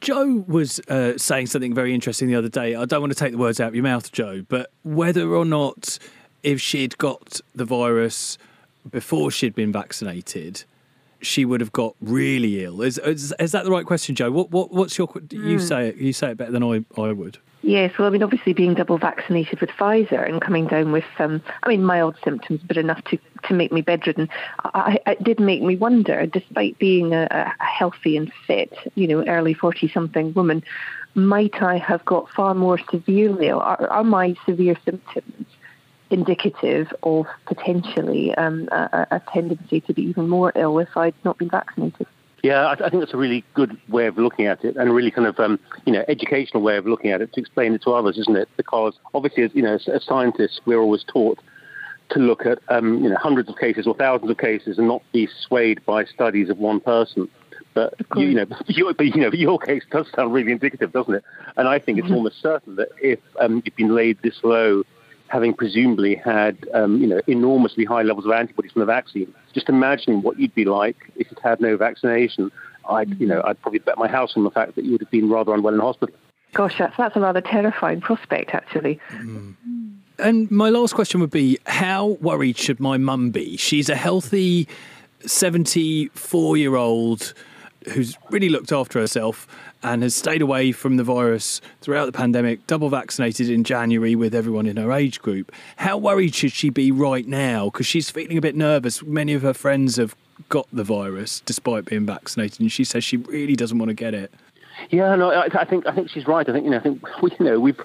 Joe 0.00 0.44
was 0.46 0.80
uh, 0.88 1.18
saying 1.18 1.46
something 1.48 1.74
very 1.74 1.94
interesting 1.94 2.28
the 2.28 2.36
other 2.36 2.48
day. 2.48 2.74
I 2.74 2.84
don't 2.86 3.00
want 3.00 3.12
to 3.12 3.18
take 3.18 3.32
the 3.32 3.38
words 3.38 3.60
out 3.60 3.68
of 3.68 3.74
your 3.74 3.84
mouth, 3.84 4.10
Joe, 4.12 4.42
but 4.48 4.70
whether 4.82 5.34
or 5.34 5.44
not 5.44 5.98
if 6.42 6.60
she'd 6.60 6.96
got 6.98 7.40
the 7.54 7.64
virus 7.64 8.38
before 8.90 9.30
she'd 9.30 9.54
been 9.54 9.72
vaccinated, 9.72 10.64
she 11.20 11.44
would 11.44 11.60
have 11.60 11.72
got 11.72 11.96
really 12.00 12.64
ill. 12.64 12.82
Is, 12.82 12.98
is, 12.98 13.34
is 13.38 13.52
that 13.52 13.64
the 13.64 13.70
right 13.70 13.86
question, 13.86 14.14
Joe? 14.14 14.30
What, 14.30 14.50
what 14.50 14.70
what's 14.72 14.96
your 14.98 15.08
you 15.30 15.56
mm. 15.56 15.60
say 15.60 15.88
it? 15.88 15.96
You 15.96 16.12
say 16.12 16.30
it 16.30 16.36
better 16.36 16.52
than 16.52 16.62
I, 16.62 16.84
I 17.00 17.12
would. 17.12 17.38
Yes, 17.66 17.94
well, 17.98 18.06
I 18.06 18.10
mean, 18.10 18.22
obviously 18.22 18.52
being 18.52 18.74
double 18.74 18.98
vaccinated 18.98 19.58
with 19.62 19.70
Pfizer 19.70 20.28
and 20.28 20.38
coming 20.38 20.66
down 20.66 20.92
with, 20.92 21.06
um, 21.18 21.40
I 21.62 21.70
mean, 21.70 21.82
mild 21.82 22.14
symptoms, 22.22 22.60
but 22.62 22.76
enough 22.76 23.02
to, 23.04 23.18
to 23.44 23.54
make 23.54 23.72
me 23.72 23.80
bedridden, 23.80 24.28
I, 24.62 24.98
it 25.06 25.24
did 25.24 25.40
make 25.40 25.62
me 25.62 25.74
wonder, 25.74 26.26
despite 26.26 26.78
being 26.78 27.14
a, 27.14 27.26
a 27.30 27.64
healthy 27.64 28.18
and 28.18 28.30
fit, 28.46 28.74
you 28.96 29.06
know, 29.06 29.24
early 29.24 29.54
40 29.54 29.88
something 29.88 30.34
woman, 30.34 30.62
might 31.14 31.62
I 31.62 31.78
have 31.78 32.04
got 32.04 32.28
far 32.28 32.52
more 32.52 32.78
severely, 32.90 33.50
are, 33.50 33.88
are 33.88 34.04
my 34.04 34.36
severe 34.44 34.76
symptoms 34.84 35.46
indicative 36.10 36.92
of 37.02 37.26
potentially 37.46 38.34
um, 38.34 38.68
a, 38.72 39.06
a 39.10 39.22
tendency 39.32 39.80
to 39.80 39.94
be 39.94 40.02
even 40.02 40.28
more 40.28 40.52
ill 40.54 40.78
if 40.80 40.94
I'd 40.98 41.14
not 41.24 41.38
been 41.38 41.48
vaccinated? 41.48 42.06
Yeah, 42.44 42.66
I, 42.66 42.72
I, 42.72 42.90
think 42.90 43.00
that's 43.00 43.14
a 43.14 43.16
really 43.16 43.42
good 43.54 43.80
way 43.88 44.06
of 44.06 44.18
looking 44.18 44.44
at 44.44 44.62
it, 44.66 44.76
and 44.76 44.90
a 44.90 44.92
really 44.92 45.10
kind 45.10 45.26
of 45.26 45.40
um, 45.40 45.58
you 45.86 45.92
know 45.94 46.04
educational 46.08 46.62
way 46.62 46.76
of 46.76 46.86
looking 46.86 47.10
at 47.10 47.22
it 47.22 47.32
to 47.32 47.40
explain 47.40 47.72
it 47.72 47.80
to 47.84 47.92
others, 47.92 48.18
isn't 48.18 48.36
it? 48.36 48.50
Because 48.58 48.98
obviously, 49.14 49.44
as 49.44 49.50
you 49.54 49.62
know, 49.62 49.76
as, 49.76 49.88
as 49.88 50.04
scientists, 50.04 50.60
we're 50.66 50.78
always 50.78 51.04
taught 51.04 51.38
to 52.10 52.18
look 52.18 52.44
at 52.44 52.58
um, 52.68 53.02
you 53.02 53.08
know 53.08 53.16
hundreds 53.16 53.48
of 53.48 53.56
cases 53.56 53.86
or 53.86 53.94
thousands 53.94 54.30
of 54.30 54.36
cases 54.36 54.76
and 54.76 54.86
not 54.86 55.02
be 55.10 55.26
swayed 55.46 55.82
by 55.86 56.04
studies 56.04 56.50
of 56.50 56.58
one 56.58 56.80
person. 56.80 57.30
But 57.72 57.94
you, 58.14 58.26
you, 58.26 58.34
know, 58.34 58.46
your, 58.66 58.92
but, 58.92 59.06
you 59.06 59.22
know, 59.22 59.32
your 59.32 59.58
case 59.58 59.84
does 59.90 60.06
sound 60.14 60.34
really 60.34 60.52
indicative, 60.52 60.92
doesn't 60.92 61.14
it? 61.14 61.24
And 61.56 61.66
I 61.66 61.78
think 61.78 61.96
it's 61.96 62.08
mm-hmm. 62.08 62.16
almost 62.16 62.42
certain 62.42 62.76
that 62.76 62.88
if 63.00 63.20
um, 63.40 63.62
you've 63.64 63.74
been 63.74 63.94
laid 63.94 64.18
this 64.20 64.38
low 64.44 64.84
having 65.28 65.54
presumably 65.54 66.14
had 66.14 66.56
um, 66.74 67.00
you 67.00 67.06
know 67.06 67.20
enormously 67.26 67.84
high 67.84 68.02
levels 68.02 68.26
of 68.26 68.32
antibodies 68.32 68.72
from 68.72 68.80
the 68.80 68.86
vaccine. 68.86 69.32
Just 69.52 69.68
imagining 69.68 70.22
what 70.22 70.38
you'd 70.38 70.54
be 70.54 70.64
like 70.64 70.96
if 71.16 71.30
you'd 71.30 71.40
had 71.42 71.60
no 71.60 71.76
vaccination. 71.76 72.50
I'd 72.88 73.18
you 73.20 73.26
know 73.26 73.42
I'd 73.44 73.60
probably 73.60 73.80
bet 73.80 73.98
my 73.98 74.08
house 74.08 74.34
on 74.36 74.44
the 74.44 74.50
fact 74.50 74.76
that 74.76 74.84
you 74.84 74.92
would 74.92 75.00
have 75.00 75.10
been 75.10 75.30
rather 75.30 75.54
unwell 75.54 75.74
in 75.74 75.80
hospital. 75.80 76.14
Gosh, 76.52 76.78
that's 76.78 76.96
that's 76.96 77.16
a 77.16 77.20
rather 77.20 77.40
terrifying 77.40 78.00
prospect, 78.00 78.54
actually. 78.54 79.00
Mm. 79.10 79.54
And 80.18 80.50
my 80.50 80.70
last 80.70 80.94
question 80.94 81.20
would 81.20 81.30
be: 81.30 81.58
How 81.66 82.18
worried 82.20 82.56
should 82.56 82.78
my 82.78 82.96
mum 82.96 83.30
be? 83.30 83.56
She's 83.56 83.88
a 83.88 83.96
healthy, 83.96 84.68
seventy-four-year-old 85.20 87.34
who's 87.92 88.16
really 88.30 88.48
looked 88.48 88.72
after 88.72 88.98
herself 88.98 89.46
and 89.84 90.02
has 90.02 90.14
stayed 90.16 90.40
away 90.40 90.72
from 90.72 90.96
the 90.96 91.04
virus 91.04 91.60
throughout 91.82 92.06
the 92.06 92.12
pandemic, 92.12 92.66
double 92.66 92.88
vaccinated 92.88 93.50
in 93.50 93.62
January 93.62 94.16
with 94.16 94.34
everyone 94.34 94.66
in 94.66 94.78
her 94.78 94.90
age 94.90 95.20
group. 95.20 95.52
How 95.76 95.98
worried 95.98 96.34
should 96.34 96.52
she 96.52 96.70
be 96.70 96.90
right 96.90 97.28
now? 97.28 97.66
Because 97.66 97.86
she's 97.86 98.10
feeling 98.10 98.38
a 98.38 98.40
bit 98.40 98.56
nervous. 98.56 99.02
Many 99.02 99.34
of 99.34 99.42
her 99.42 99.52
friends 99.52 99.96
have 99.96 100.16
got 100.48 100.66
the 100.72 100.84
virus 100.84 101.40
despite 101.40 101.84
being 101.84 102.06
vaccinated, 102.06 102.60
and 102.60 102.72
she 102.72 102.82
says 102.82 103.04
she 103.04 103.18
really 103.18 103.54
doesn't 103.54 103.78
want 103.78 103.90
to 103.90 103.94
get 103.94 104.14
it. 104.14 104.32
Yeah, 104.90 105.14
no, 105.16 105.30
I, 105.30 105.48
I 105.52 105.64
think 105.64 105.86
I 105.86 105.94
think 105.94 106.10
she's 106.10 106.26
right. 106.26 106.48
I 106.48 106.52
think 106.52 106.64
you 106.64 106.70
know, 106.70 106.78
I 106.78 106.82
think 106.82 107.02
we, 107.22 107.30
you 107.38 107.44
know, 107.44 107.60
we've 107.60 107.78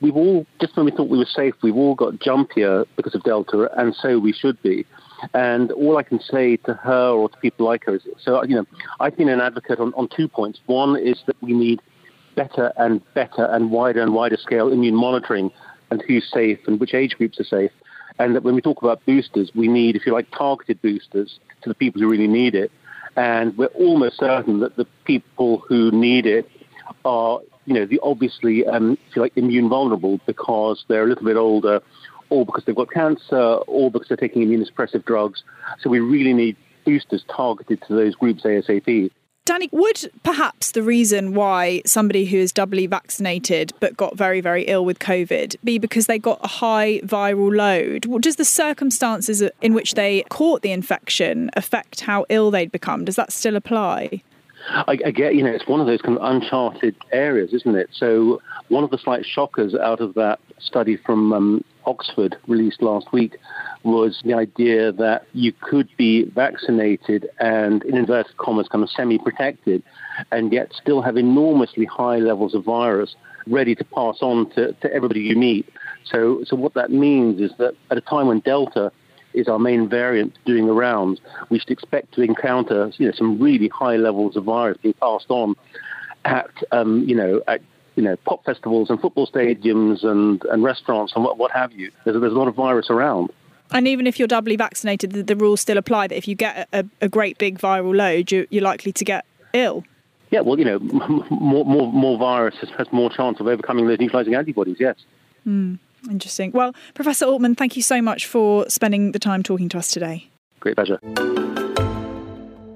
we've 0.00 0.16
all 0.16 0.46
just 0.60 0.76
when 0.76 0.86
we 0.86 0.92
thought 0.92 1.08
we 1.08 1.18
were 1.18 1.26
safe, 1.26 1.54
we've 1.62 1.76
all 1.76 1.96
got 1.96 2.14
jumpier 2.14 2.86
because 2.96 3.14
of 3.14 3.24
Delta, 3.24 3.68
and 3.76 3.94
so 3.94 4.18
we 4.18 4.32
should 4.32 4.60
be. 4.62 4.86
And 5.34 5.70
all 5.72 5.98
I 5.98 6.02
can 6.02 6.20
say 6.20 6.56
to 6.58 6.74
her 6.74 7.10
or 7.10 7.28
to 7.28 7.36
people 7.38 7.66
like 7.66 7.84
her 7.84 7.96
is, 7.96 8.02
so, 8.22 8.42
you 8.44 8.56
know, 8.56 8.66
I've 9.00 9.16
been 9.16 9.28
an 9.28 9.40
advocate 9.40 9.78
on, 9.78 9.92
on 9.94 10.08
two 10.08 10.28
points. 10.28 10.60
One 10.66 10.96
is 10.96 11.22
that 11.26 11.36
we 11.42 11.52
need 11.52 11.80
better 12.34 12.72
and 12.76 13.02
better 13.14 13.44
and 13.44 13.70
wider 13.70 14.00
and 14.00 14.14
wider 14.14 14.36
scale 14.36 14.72
immune 14.72 14.94
monitoring 14.94 15.50
and 15.90 16.02
who's 16.06 16.30
safe 16.32 16.58
and 16.66 16.80
which 16.80 16.94
age 16.94 17.16
groups 17.16 17.40
are 17.40 17.44
safe. 17.44 17.72
And 18.18 18.34
that 18.34 18.42
when 18.42 18.54
we 18.54 18.60
talk 18.60 18.82
about 18.82 19.04
boosters, 19.06 19.50
we 19.54 19.68
need, 19.68 19.96
if 19.96 20.06
you 20.06 20.12
like, 20.12 20.30
targeted 20.36 20.80
boosters 20.82 21.38
to 21.62 21.68
the 21.68 21.74
people 21.74 22.00
who 22.00 22.10
really 22.10 22.28
need 22.28 22.54
it. 22.54 22.70
And 23.16 23.56
we're 23.56 23.66
almost 23.66 24.18
certain 24.18 24.60
that 24.60 24.76
the 24.76 24.86
people 25.04 25.62
who 25.68 25.90
need 25.90 26.26
it 26.26 26.48
are, 27.04 27.40
you 27.66 27.74
know, 27.74 27.86
the 27.86 27.98
obviously, 28.02 28.66
um, 28.66 28.98
if 29.08 29.16
you 29.16 29.22
like, 29.22 29.36
immune 29.36 29.68
vulnerable 29.68 30.20
because 30.26 30.84
they're 30.88 31.04
a 31.04 31.08
little 31.08 31.24
bit 31.24 31.36
older 31.36 31.80
or 32.30 32.46
because 32.46 32.64
they've 32.64 32.76
got 32.76 32.90
cancer, 32.90 33.36
or 33.36 33.90
because 33.90 34.08
they're 34.08 34.16
taking 34.16 34.46
immunosuppressive 34.46 35.04
drugs. 35.04 35.42
So 35.80 35.90
we 35.90 36.00
really 36.00 36.32
need 36.32 36.56
boosters 36.84 37.24
targeted 37.34 37.82
to 37.88 37.94
those 37.94 38.14
groups 38.14 38.42
ASAP. 38.42 39.10
Danny, 39.46 39.68
would 39.72 40.10
perhaps 40.22 40.70
the 40.70 40.82
reason 40.82 41.34
why 41.34 41.82
somebody 41.84 42.26
who 42.26 42.36
is 42.36 42.52
doubly 42.52 42.86
vaccinated 42.86 43.72
but 43.80 43.96
got 43.96 44.16
very, 44.16 44.40
very 44.40 44.62
ill 44.64 44.84
with 44.84 44.98
COVID 44.98 45.56
be 45.64 45.78
because 45.78 46.06
they 46.06 46.18
got 46.18 46.38
a 46.44 46.46
high 46.46 47.00
viral 47.00 47.54
load? 47.56 48.06
Does 48.22 48.36
the 48.36 48.44
circumstances 48.44 49.42
in 49.60 49.74
which 49.74 49.94
they 49.94 50.24
caught 50.28 50.62
the 50.62 50.72
infection 50.72 51.50
affect 51.54 52.00
how 52.00 52.26
ill 52.28 52.50
they'd 52.50 52.70
become? 52.70 53.04
Does 53.04 53.16
that 53.16 53.32
still 53.32 53.56
apply? 53.56 54.22
I, 54.68 54.98
I, 55.06 55.10
get, 55.10 55.34
you 55.34 55.42
know, 55.42 55.50
it's 55.50 55.66
one 55.66 55.80
of 55.80 55.86
those 55.86 56.02
kind 56.02 56.18
of 56.18 56.22
uncharted 56.22 56.94
areas, 57.10 57.52
isn't 57.52 57.74
it? 57.74 57.88
So 57.92 58.40
one 58.68 58.84
of 58.84 58.90
the 58.90 58.98
slight 58.98 59.24
shockers 59.26 59.74
out 59.74 60.00
of 60.00 60.14
that 60.14 60.38
study 60.60 60.96
from 60.96 61.32
um, 61.32 61.64
Oxford 61.86 62.36
released 62.46 62.82
last 62.82 63.12
week 63.12 63.38
was 63.82 64.20
the 64.24 64.34
idea 64.34 64.92
that 64.92 65.26
you 65.32 65.52
could 65.52 65.88
be 65.96 66.24
vaccinated 66.24 67.28
and, 67.38 67.82
in 67.84 67.96
inverted 67.96 68.36
commas, 68.36 68.68
kind 68.68 68.84
of 68.84 68.90
semi-protected, 68.90 69.82
and 70.30 70.52
yet 70.52 70.72
still 70.72 71.02
have 71.02 71.16
enormously 71.16 71.86
high 71.86 72.18
levels 72.18 72.54
of 72.54 72.64
virus 72.64 73.16
ready 73.46 73.74
to 73.74 73.84
pass 73.84 74.18
on 74.20 74.50
to, 74.50 74.72
to 74.74 74.92
everybody 74.92 75.20
you 75.20 75.36
meet. 75.36 75.68
So, 76.04 76.42
so 76.46 76.56
what 76.56 76.74
that 76.74 76.90
means 76.90 77.40
is 77.40 77.52
that 77.58 77.74
at 77.90 77.98
a 77.98 78.02
time 78.02 78.26
when 78.26 78.40
Delta 78.40 78.92
is 79.32 79.48
our 79.48 79.58
main 79.58 79.88
variant 79.88 80.36
doing 80.44 80.66
the 80.66 80.72
rounds, 80.72 81.20
we 81.50 81.58
should 81.58 81.70
expect 81.70 82.12
to 82.14 82.22
encounter 82.22 82.92
you 82.98 83.06
know, 83.06 83.12
some 83.14 83.40
really 83.40 83.68
high 83.68 83.96
levels 83.96 84.36
of 84.36 84.44
virus 84.44 84.78
being 84.82 84.94
passed 84.94 85.26
on 85.28 85.54
at 86.24 86.50
um, 86.72 87.04
you 87.08 87.14
know 87.14 87.40
at 87.48 87.60
you 88.00 88.06
know 88.06 88.16
pop 88.24 88.42
festivals 88.46 88.88
and 88.88 88.98
football 88.98 89.26
stadiums 89.26 90.02
and, 90.04 90.42
and 90.46 90.64
restaurants 90.64 91.12
and 91.14 91.22
what, 91.22 91.36
what 91.36 91.50
have 91.50 91.70
you. 91.72 91.90
There's, 92.04 92.18
there's 92.18 92.32
a 92.32 92.36
lot 92.36 92.48
of 92.48 92.54
virus 92.54 92.88
around. 92.88 93.30
And 93.72 93.86
even 93.86 94.06
if 94.06 94.18
you're 94.18 94.26
doubly 94.26 94.56
vaccinated, 94.56 95.12
the, 95.12 95.22
the 95.22 95.36
rules 95.36 95.60
still 95.60 95.76
apply 95.76 96.06
that 96.06 96.16
if 96.16 96.26
you 96.26 96.34
get 96.34 96.66
a, 96.72 96.86
a 97.02 97.08
great 97.10 97.36
big 97.36 97.58
viral 97.58 97.94
load, 97.94 98.32
you, 98.32 98.46
you're 98.48 98.64
likely 98.64 98.90
to 98.92 99.04
get 99.04 99.26
ill. 99.52 99.84
Yeah, 100.30 100.40
well, 100.40 100.58
you 100.58 100.64
know, 100.64 100.78
more 101.30 101.66
more 101.66 101.92
more 101.92 102.18
virus 102.18 102.54
has, 102.78 102.86
more 102.90 103.10
chance 103.10 103.38
of 103.38 103.46
overcoming 103.46 103.86
those 103.86 104.00
neutralizing 104.00 104.34
antibodies. 104.34 104.78
Yes. 104.80 104.96
Mm. 105.46 105.78
Interesting. 106.10 106.50
Well, 106.52 106.74
Professor 106.94 107.26
Altmann, 107.26 107.58
thank 107.58 107.76
you 107.76 107.82
so 107.82 108.00
much 108.00 108.24
for 108.24 108.66
spending 108.70 109.12
the 109.12 109.18
time 109.18 109.42
talking 109.42 109.68
to 109.68 109.76
us 109.76 109.90
today. 109.90 110.30
Great 110.58 110.76
pleasure. 110.76 110.98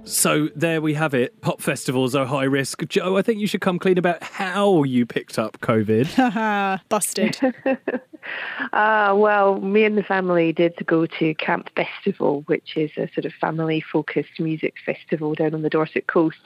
So 0.05 0.49
there 0.55 0.83
we 0.83 0.95
have 0.95 1.15
it. 1.15 1.41
Pop 1.41 1.63
festivals 1.63 2.15
are 2.15 2.27
high 2.27 2.45
risk. 2.45 2.87
Joe, 2.89 3.17
I 3.17 3.23
think 3.23 3.41
you 3.41 3.47
should 3.47 3.63
come 3.63 3.79
clean 3.79 3.97
about 3.97 4.23
how 4.23 4.83
you 4.83 5.07
picked 5.07 5.39
up 5.39 5.59
COVID. 5.61 6.79
Busted. 6.91 7.39
uh, 8.73 9.15
well, 9.17 9.61
me 9.61 9.85
and 9.85 9.97
the 9.97 10.03
family 10.03 10.53
did 10.53 10.75
go 10.87 11.07
to 11.07 11.35
Camp 11.35 11.71
Bestival, 11.75 12.47
which 12.49 12.77
is 12.77 12.91
a 12.99 13.09
sort 13.15 13.25
of 13.25 13.33
family 13.41 13.81
focused 13.81 14.39
music 14.39 14.75
festival 14.85 15.35
down 15.35 15.55
on 15.55 15.63
the 15.63 15.71
Dorset 15.71 16.07
coast 16.07 16.39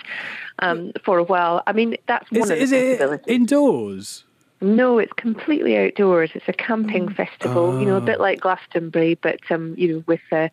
um, 0.61 0.93
for 1.05 1.19
a 1.19 1.25
while. 1.25 1.63
I 1.67 1.73
mean, 1.73 1.97
that's 2.07 2.31
one 2.31 2.43
is, 2.43 2.51
of 2.51 2.59
the 2.59 2.63
is 2.63 2.71
possibilities. 2.71 3.27
It 3.27 3.33
indoors? 3.33 4.25
No, 4.61 4.99
it's 4.99 5.13
completely 5.15 5.77
outdoors. 5.77 6.31
It's 6.35 6.49
a 6.49 6.53
camping 6.53 7.09
mm. 7.09 7.17
festival, 7.17 7.79
you 7.79 7.87
know, 7.87 7.97
a 7.97 8.01
bit 8.01 8.19
ah. 8.19 8.23
like 8.23 8.41
Glastonbury, 8.41 9.15
but 9.15 9.39
um, 9.51 9.75
you 9.77 9.95
know, 9.95 10.05
with 10.07 10.21
uh, 10.33 10.49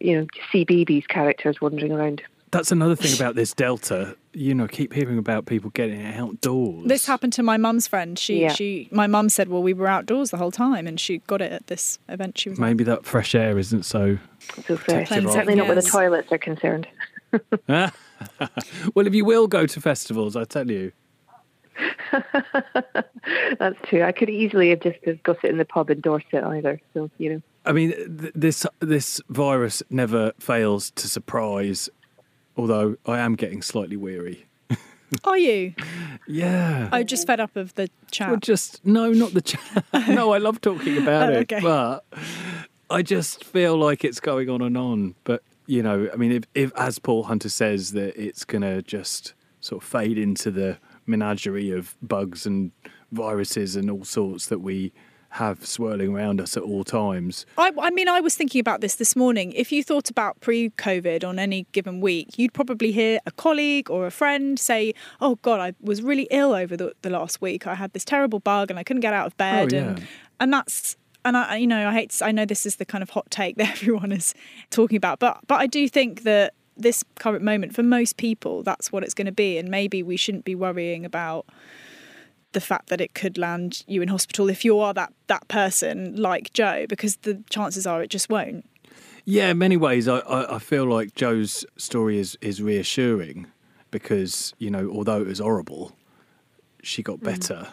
you 0.00 0.18
know 0.18 0.26
CBeebies 0.52 1.06
characters 1.08 1.60
wandering 1.60 1.92
around. 1.92 2.22
That's 2.50 2.72
another 2.72 2.96
thing 2.96 3.14
about 3.14 3.36
this 3.36 3.52
Delta. 3.52 4.16
You 4.32 4.54
know, 4.54 4.66
keep 4.66 4.92
hearing 4.92 5.18
about 5.18 5.46
people 5.46 5.70
getting 5.70 6.04
outdoors. 6.04 6.86
This 6.86 7.06
happened 7.06 7.32
to 7.34 7.42
my 7.42 7.56
mum's 7.56 7.86
friend. 7.86 8.18
She, 8.18 8.42
yeah. 8.42 8.52
she, 8.52 8.88
my 8.90 9.06
mum 9.06 9.28
said, 9.28 9.48
"Well, 9.48 9.62
we 9.62 9.72
were 9.72 9.86
outdoors 9.86 10.30
the 10.30 10.36
whole 10.36 10.50
time, 10.50 10.86
and 10.86 10.98
she 10.98 11.18
got 11.18 11.40
it 11.40 11.52
at 11.52 11.68
this 11.68 11.98
event." 12.08 12.38
She 12.38 12.50
was 12.50 12.58
maybe 12.58 12.84
that 12.84 13.04
fresh 13.04 13.34
air 13.34 13.58
isn't 13.58 13.84
so. 13.84 14.18
So 14.66 14.76
fresh. 14.76 15.10
Uh, 15.10 15.30
certainly 15.30 15.54
not 15.54 15.66
where 15.66 15.76
the 15.76 15.82
toilets 15.82 16.30
are 16.32 16.38
concerned. 16.38 16.88
well, 17.68 19.06
if 19.06 19.14
you 19.14 19.24
will 19.24 19.46
go 19.46 19.66
to 19.66 19.80
festivals, 19.80 20.36
I 20.36 20.44
tell 20.44 20.70
you. 20.70 20.92
That's 23.58 23.76
true. 23.84 24.02
I 24.02 24.12
could 24.12 24.28
easily 24.28 24.70
have 24.70 24.80
just 24.80 24.98
got 25.22 25.44
it 25.44 25.50
in 25.50 25.58
the 25.58 25.64
pub 25.64 25.90
in 25.90 26.00
Dorset 26.00 26.44
either. 26.44 26.80
So 26.94 27.10
you 27.18 27.34
know. 27.34 27.42
I 27.64 27.72
mean, 27.72 27.90
th- 27.90 28.32
this 28.34 28.66
this 28.80 29.20
virus 29.28 29.82
never 29.90 30.32
fails 30.38 30.90
to 30.92 31.08
surprise. 31.08 31.88
Although 32.56 32.96
I 33.06 33.18
am 33.20 33.36
getting 33.36 33.62
slightly 33.62 33.96
weary. 33.96 34.46
Are 35.24 35.38
you? 35.38 35.74
Yeah. 36.26 36.88
I 36.92 37.02
just 37.02 37.26
fed 37.26 37.40
up 37.40 37.56
of 37.56 37.74
the 37.74 37.88
chat. 38.10 38.30
Well, 38.30 38.38
just 38.38 38.84
no, 38.84 39.12
not 39.12 39.32
the 39.32 39.40
chat. 39.40 39.84
no, 40.08 40.32
I 40.32 40.38
love 40.38 40.60
talking 40.60 40.98
about 41.02 41.32
oh, 41.32 41.38
it, 41.40 41.52
but 41.62 42.04
I 42.90 43.02
just 43.02 43.44
feel 43.44 43.76
like 43.76 44.04
it's 44.04 44.20
going 44.20 44.48
on 44.48 44.62
and 44.62 44.76
on. 44.76 45.14
But 45.24 45.42
you 45.66 45.82
know, 45.82 46.08
I 46.12 46.16
mean, 46.16 46.32
if, 46.32 46.44
if 46.54 46.72
as 46.76 46.98
Paul 46.98 47.24
Hunter 47.24 47.48
says 47.48 47.92
that 47.92 48.20
it's 48.20 48.44
going 48.44 48.62
to 48.62 48.82
just 48.82 49.34
sort 49.60 49.82
of 49.82 49.88
fade 49.88 50.18
into 50.18 50.50
the 50.50 50.78
menagerie 51.06 51.70
of 51.70 51.96
bugs 52.02 52.46
and 52.46 52.72
viruses 53.12 53.76
and 53.76 53.90
all 53.90 54.04
sorts 54.04 54.46
that 54.46 54.60
we 54.60 54.92
have 55.30 55.64
swirling 55.64 56.14
around 56.14 56.40
us 56.40 56.56
at 56.56 56.62
all 56.62 56.82
times. 56.82 57.46
I, 57.56 57.70
I 57.80 57.90
mean, 57.90 58.08
I 58.08 58.20
was 58.20 58.34
thinking 58.34 58.60
about 58.60 58.80
this 58.80 58.96
this 58.96 59.14
morning. 59.14 59.52
If 59.52 59.70
you 59.70 59.84
thought 59.84 60.10
about 60.10 60.40
pre 60.40 60.70
COVID 60.70 61.24
on 61.24 61.38
any 61.38 61.66
given 61.72 62.00
week, 62.00 62.36
you'd 62.36 62.52
probably 62.52 62.90
hear 62.90 63.20
a 63.26 63.30
colleague 63.30 63.90
or 63.90 64.06
a 64.06 64.10
friend 64.10 64.58
say, 64.58 64.92
Oh, 65.20 65.36
God, 65.36 65.60
I 65.60 65.74
was 65.80 66.02
really 66.02 66.26
ill 66.30 66.52
over 66.52 66.76
the, 66.76 66.92
the 67.02 67.10
last 67.10 67.40
week. 67.40 67.66
I 67.66 67.76
had 67.76 67.92
this 67.92 68.04
terrible 68.04 68.40
bug 68.40 68.70
and 68.70 68.78
I 68.78 68.82
couldn't 68.82 69.02
get 69.02 69.14
out 69.14 69.26
of 69.26 69.36
bed. 69.36 69.72
Oh, 69.72 69.76
and, 69.76 69.98
yeah. 69.98 70.04
and 70.40 70.52
that's. 70.52 70.96
And 71.22 71.36
I, 71.36 71.56
you 71.56 71.66
know, 71.66 71.86
I 71.86 71.92
hate. 71.92 72.10
To, 72.10 72.24
I 72.24 72.32
know 72.32 72.46
this 72.46 72.64
is 72.64 72.76
the 72.76 72.86
kind 72.86 73.02
of 73.02 73.10
hot 73.10 73.30
take 73.30 73.56
that 73.58 73.70
everyone 73.70 74.10
is 74.10 74.34
talking 74.70 74.96
about, 74.96 75.18
but 75.18 75.38
but 75.46 75.60
I 75.60 75.66
do 75.66 75.86
think 75.86 76.22
that 76.22 76.54
this 76.76 77.04
current 77.18 77.44
moment 77.44 77.74
for 77.74 77.82
most 77.82 78.16
people, 78.16 78.62
that's 78.62 78.90
what 78.90 79.04
it's 79.04 79.12
going 79.12 79.26
to 79.26 79.32
be, 79.32 79.58
and 79.58 79.68
maybe 79.68 80.02
we 80.02 80.16
shouldn't 80.16 80.46
be 80.46 80.54
worrying 80.54 81.04
about 81.04 81.46
the 82.52 82.60
fact 82.60 82.88
that 82.88 83.00
it 83.00 83.14
could 83.14 83.38
land 83.38 83.84
you 83.86 84.02
in 84.02 84.08
hospital 84.08 84.48
if 84.48 84.64
you 84.64 84.78
are 84.78 84.92
that 84.94 85.12
that 85.28 85.46
person 85.48 86.16
like 86.16 86.52
Joe, 86.52 86.86
because 86.88 87.16
the 87.16 87.42
chances 87.50 87.86
are 87.86 88.02
it 88.02 88.10
just 88.10 88.28
won't. 88.28 88.64
Yeah, 89.24 89.50
in 89.50 89.58
many 89.58 89.76
ways, 89.76 90.08
I, 90.08 90.18
I, 90.20 90.56
I 90.56 90.58
feel 90.58 90.86
like 90.86 91.14
Joe's 91.14 91.64
story 91.76 92.18
is, 92.18 92.36
is 92.40 92.60
reassuring 92.62 93.46
because, 93.90 94.54
you 94.58 94.70
know, 94.70 94.90
although 94.90 95.20
it 95.20 95.26
was 95.26 95.38
horrible, 95.38 95.92
she 96.82 97.02
got 97.02 97.18
mm. 97.18 97.24
better. 97.24 97.68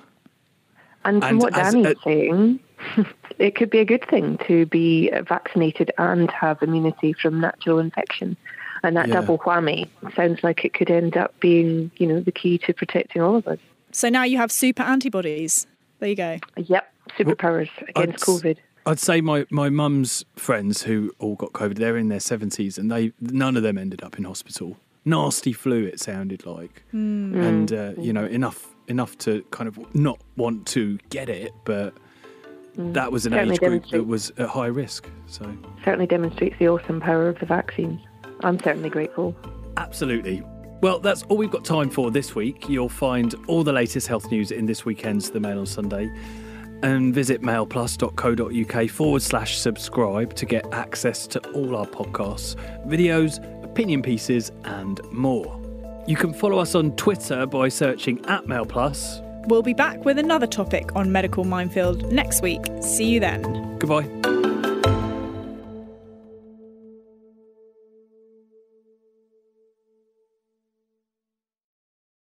And 1.05 1.21
from 1.21 1.29
And 1.29 1.39
what 1.39 1.57
as 1.57 1.73
Danny's 1.73 1.85
a- 1.87 1.95
saying, 2.03 2.59
it 3.39 3.55
could 3.55 3.69
be 3.69 3.79
a 3.79 3.85
good 3.85 4.05
thing 4.09 4.37
to 4.47 4.65
be 4.65 5.09
vaccinated 5.27 5.91
and 5.97 6.29
have 6.31 6.61
immunity 6.61 7.13
from 7.13 7.39
natural 7.39 7.79
infection. 7.79 8.35
And 8.83 8.95
that 8.97 9.07
Yeah. 9.07 9.15
double 9.21 9.39
whammy 9.39 9.87
sounds 10.15 10.43
like 10.43 10.65
it 10.65 10.73
could 10.73 10.91
end 10.91 11.17
up 11.17 11.33
being, 11.39 11.89
you 11.97 12.07
know, 12.07 12.19
the 12.19 12.31
key 12.31 12.57
to 12.59 12.73
protecting 12.73 13.21
all 13.21 13.35
of 13.35 13.47
us. 13.47 13.59
So 13.97 14.09
now 14.09 14.23
you 14.23 14.37
have 14.37 14.51
super 14.51 14.83
antibodies. 14.83 15.65
There 15.97 16.09
you 16.09 16.15
go. 16.15 16.37
Yep, 16.55 16.93
superpowers 17.17 17.69
against 17.89 18.29
I'd- 18.29 18.53
COVID. 18.53 18.57
I'd 18.85 18.99
say 18.99 19.21
my, 19.21 19.47
my 19.49 19.69
mum's 19.69 20.23
friends 20.35 20.83
who 20.83 21.11
all 21.17 21.35
got 21.35 21.51
COVID, 21.53 21.79
they're 21.79 21.97
in 21.97 22.07
their 22.07 22.19
70s 22.19 22.77
and 22.77 22.91
they 22.91 23.11
none 23.19 23.57
of 23.57 23.63
them 23.63 23.77
ended 23.77 24.03
up 24.03 24.19
in 24.19 24.23
hospital. 24.23 24.77
Nasty 25.03 25.51
flu, 25.51 25.83
it 25.83 25.99
sounded 25.99 26.45
like. 26.45 26.83
Hmm. 26.91 27.35
And, 27.41 27.73
uh, 27.73 27.93
mm. 27.93 28.05
you 28.05 28.13
know, 28.13 28.25
enough 28.25 28.67
enough 28.87 29.17
to 29.17 29.41
kind 29.49 29.67
of 29.67 29.79
not 29.95 30.21
want 30.35 30.67
to 30.67 30.99
get 31.09 31.27
it, 31.27 31.51
but 31.65 31.95
mm. 32.77 32.93
that 32.93 33.11
was 33.11 33.25
an 33.25 33.33
Certainly 33.33 33.55
age 33.55 33.59
group 33.59 33.87
that 33.89 34.05
was 34.05 34.31
at 34.37 34.47
high 34.47 34.67
risk. 34.67 35.09
So, 35.25 35.57
Certainly 35.83 36.05
demonstrates 36.05 36.55
the 36.59 36.69
awesome 36.69 37.01
power 37.01 37.27
of 37.27 37.39
the 37.39 37.47
vaccine. 37.47 37.99
I'm 38.41 38.59
certainly 38.59 38.89
grateful. 38.89 39.35
absolutely. 39.75 40.43
Well, 40.81 40.99
that's 40.99 41.23
all 41.23 41.37
we've 41.37 41.51
got 41.51 41.65
time 41.65 41.89
for 41.89 42.11
this 42.11 42.35
week. 42.35 42.69
You'll 42.69 42.89
find 42.89 43.33
all 43.47 43.63
the 43.63 43.73
latest 43.73 44.07
health 44.07 44.29
news 44.31 44.51
in 44.51 44.65
this 44.65 44.85
weekend's 44.85 45.31
The 45.31 45.39
Mail 45.39 45.59
on 45.59 45.65
Sunday. 45.65 46.11
And 46.83 47.13
visit 47.13 47.41
mailplus.co.uk 47.41 48.89
forward 48.91 49.21
slash 49.23 49.57
subscribe 49.57 50.35
to 50.35 50.45
get 50.45 50.71
access 50.71 51.25
to 51.27 51.39
all 51.51 51.75
our 51.75 51.87
podcasts, 51.87 52.55
videos, 52.85 53.43
opinion 53.63 54.03
pieces, 54.03 54.51
and 54.65 55.01
more. 55.11 55.59
You 56.05 56.15
can 56.15 56.33
follow 56.33 56.59
us 56.59 56.75
on 56.75 56.95
Twitter 56.95 57.47
by 57.47 57.69
searching 57.69 58.23
at 58.27 58.45
MailPlus. 58.45 59.23
We'll 59.47 59.63
be 59.63 59.73
back 59.73 60.05
with 60.05 60.19
another 60.19 60.47
topic 60.47 60.95
on 60.95 61.11
Medical 61.11 61.43
Minefield 61.43 62.11
next 62.11 62.41
week. 62.41 62.63
See 62.81 63.05
you 63.05 63.19
then. 63.19 63.77
Goodbye. 63.79 64.46